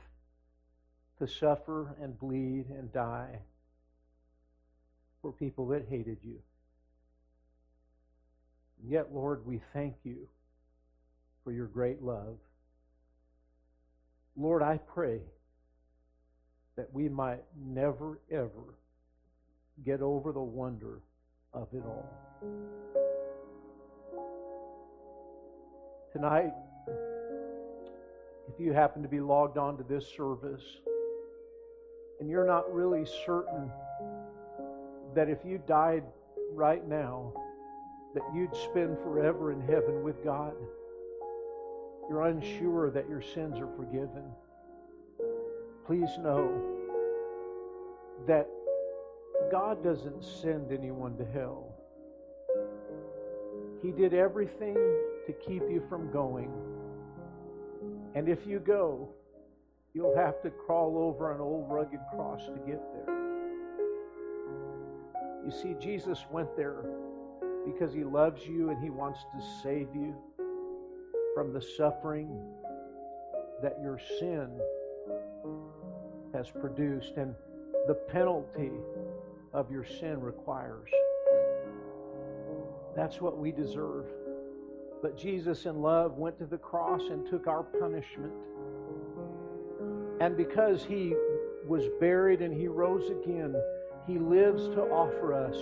to 1.19 1.29
suffer 1.29 1.95
and 2.01 2.19
bleed 2.19 2.67
and 2.71 2.93
die 2.93 3.39
for 5.21 5.33
people 5.33 5.69
that 5.69 5.87
hated 5.89 6.19
you. 6.23 6.39
And 8.83 8.91
yet, 8.91 9.15
Lord, 9.15 9.47
we 9.47 9.61
thank 9.73 9.95
you 10.05 10.29
for 11.45 11.53
your 11.53 11.67
great 11.67 12.03
love. 12.03 12.37
Lord, 14.37 14.63
I 14.63 14.79
pray 14.79 15.21
that 16.77 16.89
we 16.93 17.09
might 17.09 17.43
never, 17.57 18.21
ever 18.31 18.79
get 19.85 20.01
over 20.01 20.33
the 20.33 20.41
wonder 20.41 21.01
of 21.53 21.69
it 21.73 21.83
all. 21.85 22.09
Tonight, 26.13 26.53
if 28.49 28.61
you 28.61 28.73
happen 28.73 29.03
to 29.03 29.09
be 29.09 29.21
logged 29.21 29.59
on 29.59 29.77
to 29.77 29.83
this 29.83 30.07
service 30.17 30.63
and 32.21 32.29
you're 32.29 32.47
not 32.47 32.73
really 32.73 33.05
certain 33.27 33.71
that 35.15 35.29
if 35.29 35.39
you 35.45 35.61
died 35.67 36.05
right 36.53 36.87
now, 36.87 37.33
that 38.15 38.23
you'd 38.33 38.55
spend 38.55 38.97
forever 38.99 39.53
in 39.53 39.61
heaven 39.63 40.03
with 40.03 40.23
God. 40.23 40.55
You're 42.09 42.27
unsure 42.27 42.91
that 42.91 43.09
your 43.09 43.21
sins 43.21 43.59
are 43.59 43.69
forgiven. 43.77 44.23
Please 45.87 46.19
know 46.19 46.63
that 48.27 48.49
God 49.51 49.85
doesn't 49.85 50.25
send 50.25 50.73
anyone 50.73 51.17
to 51.19 51.25
hell. 51.25 51.75
He 53.83 53.93
did 53.93 54.15
everything 54.15 54.75
to 55.27 55.33
keep 55.47 55.63
you 55.69 55.83
from 55.89 56.11
going. 56.11 56.51
And 58.15 58.31
if 58.31 58.47
you 58.47 58.61
go, 58.61 59.11
you'll 59.93 60.17
have 60.17 60.41
to 60.43 60.51
crawl 60.51 60.97
over 60.97 61.35
an 61.35 61.41
old 61.41 61.71
rugged 61.71 62.01
cross 62.15 62.47
to 62.47 62.59
get 62.67 62.81
there. 62.95 63.15
You 65.45 65.51
see, 65.51 65.75
Jesus 65.79 66.25
went 66.31 66.57
there 66.57 66.87
because 67.67 67.93
he 67.93 68.05
loves 68.05 68.47
you 68.47 68.71
and 68.71 68.83
he 68.83 68.89
wants 68.89 69.21
to 69.37 69.45
save 69.63 69.89
you 69.95 70.15
from 71.35 71.53
the 71.53 71.61
suffering 71.61 72.31
that 73.63 73.77
your 73.83 73.99
sin 74.19 74.49
has 76.35 76.51
produced 76.51 77.15
and 77.17 77.35
the 77.87 77.95
penalty 77.95 78.73
of 79.53 79.71
your 79.71 79.85
sin 79.85 80.21
requires. 80.21 80.91
That's 82.95 83.21
what 83.21 83.39
we 83.39 83.53
deserve. 83.53 84.07
But 85.03 85.17
Jesus, 85.17 85.67
in 85.67 85.81
love, 85.81 86.19
went 86.19 86.39
to 86.39 86.47
the 86.47 86.59
cross 86.59 87.03
and 87.11 87.29
took 87.29 87.47
our 87.47 87.63
punishment. 87.63 88.33
And 90.21 90.37
because 90.37 90.85
he 90.85 91.15
was 91.67 91.85
buried 92.01 92.41
and 92.41 92.55
he 92.55 92.69
rose 92.69 93.11
again, 93.11 93.55
he 94.07 94.19
lives 94.19 94.69
to 94.69 94.83
offer 94.83 95.35
us 95.35 95.57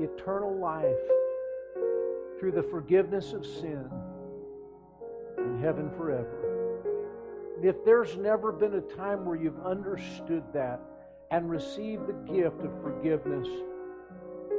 eternal 0.00 0.56
life 0.56 0.96
through 2.38 2.52
the 2.52 2.62
forgiveness 2.62 3.32
of 3.32 3.44
sin 3.46 3.88
in 5.38 5.58
heaven 5.60 5.90
forever. 5.96 6.35
If 7.62 7.84
there's 7.84 8.16
never 8.16 8.52
been 8.52 8.74
a 8.74 8.80
time 8.80 9.24
where 9.24 9.36
you've 9.36 9.64
understood 9.64 10.44
that 10.52 10.80
and 11.30 11.48
received 11.50 12.06
the 12.06 12.32
gift 12.32 12.60
of 12.60 12.70
forgiveness 12.82 13.48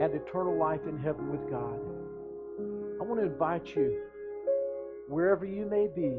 and 0.02 0.14
eternal 0.14 0.58
life 0.58 0.82
in 0.88 0.98
heaven 0.98 1.30
with 1.32 1.50
God, 1.50 1.80
I 3.00 3.04
want 3.04 3.20
to 3.20 3.28
invite 3.28 3.76
you, 3.76 4.02
wherever 5.08 5.46
you 5.46 5.66
may 5.66 5.88
be, 5.88 6.18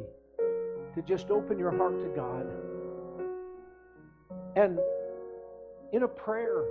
to 0.94 1.02
just 1.02 1.30
open 1.30 1.58
your 1.58 1.76
heart 1.76 2.00
to 2.00 2.08
God. 2.14 2.46
And 4.54 4.78
in 5.92 6.04
a 6.04 6.08
prayer 6.08 6.64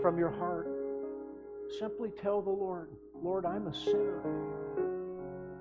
from 0.00 0.18
your 0.18 0.30
heart, 0.30 0.68
simply 1.78 2.10
tell 2.22 2.40
the 2.40 2.50
Lord, 2.50 2.88
Lord, 3.22 3.44
I'm 3.44 3.66
a 3.66 3.74
sinner. 3.74 4.22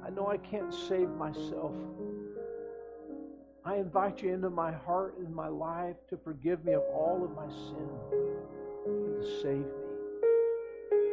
I 0.05 0.09
know 0.09 0.27
I 0.27 0.37
can't 0.37 0.73
save 0.73 1.09
myself. 1.09 1.75
I 3.65 3.75
invite 3.77 4.21
you 4.21 4.33
into 4.33 4.49
my 4.49 4.71
heart 4.71 5.17
and 5.17 5.33
my 5.33 5.47
life 5.47 5.95
to 6.09 6.17
forgive 6.17 6.65
me 6.65 6.73
of 6.73 6.83
all 6.93 7.23
of 7.23 7.33
my 7.33 7.47
sin 7.47 7.89
and 8.85 9.21
to 9.21 9.41
save 9.41 9.59
me. 9.59 9.83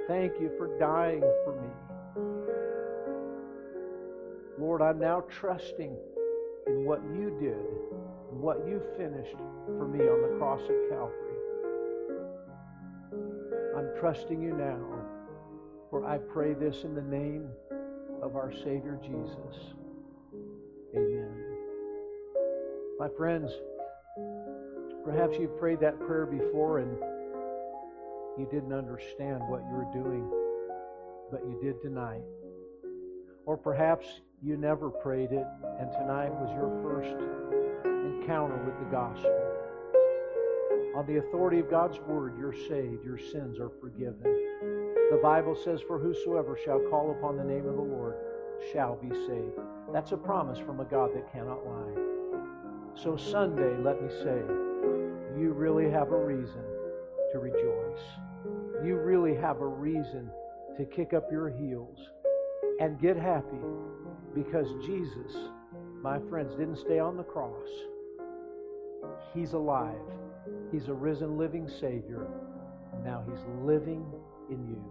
Thank 0.08 0.40
you 0.40 0.50
for 0.58 0.76
dying 0.78 1.22
for 1.44 1.54
me. 1.60 1.68
Lord, 4.58 4.82
I'm 4.82 4.98
now 4.98 5.20
trusting 5.30 5.96
in 6.66 6.84
what 6.84 7.00
you 7.14 7.30
did 7.40 7.54
and 8.32 8.40
what 8.40 8.66
you 8.66 8.82
finished 8.96 9.36
for 9.78 9.86
me 9.86 10.00
on 10.00 10.20
the 10.22 10.36
cross 10.38 10.60
of 10.62 10.88
Calvary. 10.90 11.30
I'm 13.76 14.00
trusting 14.00 14.42
you 14.42 14.52
now, 14.52 14.80
for 15.88 16.04
I 16.04 16.18
pray 16.18 16.54
this 16.54 16.82
in 16.82 16.96
the 16.96 17.02
name 17.02 17.48
of 18.22 18.34
our 18.34 18.52
Savior 18.52 18.98
Jesus. 19.02 19.74
Amen. 20.96 21.39
My 23.00 23.08
friends, 23.16 23.50
perhaps 25.06 25.38
you've 25.38 25.58
prayed 25.58 25.80
that 25.80 25.98
prayer 26.00 26.26
before 26.26 26.80
and 26.80 26.98
you 28.36 28.46
didn't 28.50 28.74
understand 28.74 29.40
what 29.48 29.62
you 29.62 29.72
were 29.72 29.90
doing, 29.90 30.30
but 31.30 31.40
you 31.40 31.58
did 31.62 31.80
tonight. 31.80 32.20
Or 33.46 33.56
perhaps 33.56 34.04
you 34.42 34.58
never 34.58 34.90
prayed 34.90 35.32
it 35.32 35.46
and 35.80 35.90
tonight 35.92 36.28
was 36.28 36.52
your 36.52 36.68
first 36.82 37.16
encounter 37.86 38.62
with 38.66 38.78
the 38.78 38.90
gospel. 38.90 39.32
On 40.94 41.06
the 41.06 41.20
authority 41.26 41.60
of 41.60 41.70
God's 41.70 41.98
word, 42.00 42.34
you're 42.38 42.52
saved, 42.52 43.02
your 43.02 43.16
sins 43.16 43.58
are 43.58 43.70
forgiven. 43.80 44.20
The 44.22 45.20
Bible 45.22 45.56
says, 45.56 45.80
For 45.80 45.98
whosoever 45.98 46.58
shall 46.62 46.80
call 46.90 47.12
upon 47.12 47.38
the 47.38 47.44
name 47.44 47.66
of 47.66 47.76
the 47.76 47.80
Lord 47.80 48.16
shall 48.74 48.96
be 48.96 49.08
saved. 49.26 49.58
That's 49.90 50.12
a 50.12 50.18
promise 50.18 50.58
from 50.58 50.80
a 50.80 50.84
God 50.84 51.14
that 51.14 51.32
cannot 51.32 51.64
lie. 51.64 52.09
So, 52.94 53.16
Sunday, 53.16 53.76
let 53.82 54.02
me 54.02 54.08
say, 54.22 54.42
you 55.38 55.52
really 55.56 55.90
have 55.90 56.10
a 56.10 56.18
reason 56.18 56.62
to 57.32 57.38
rejoice. 57.38 58.02
You 58.84 58.96
really 58.96 59.34
have 59.36 59.60
a 59.60 59.66
reason 59.66 60.30
to 60.76 60.84
kick 60.84 61.14
up 61.14 61.30
your 61.30 61.48
heels 61.48 61.98
and 62.80 63.00
get 63.00 63.16
happy 63.16 63.60
because 64.34 64.66
Jesus, 64.84 65.36
my 66.02 66.18
friends, 66.28 66.54
didn't 66.56 66.76
stay 66.76 66.98
on 66.98 67.16
the 67.16 67.22
cross. 67.22 67.68
He's 69.34 69.52
alive. 69.52 69.96
He's 70.72 70.88
a 70.88 70.94
risen, 70.94 71.38
living 71.38 71.68
Savior. 71.68 72.26
Now 73.04 73.24
He's 73.30 73.44
living 73.64 74.04
in 74.50 74.66
you. 74.68 74.84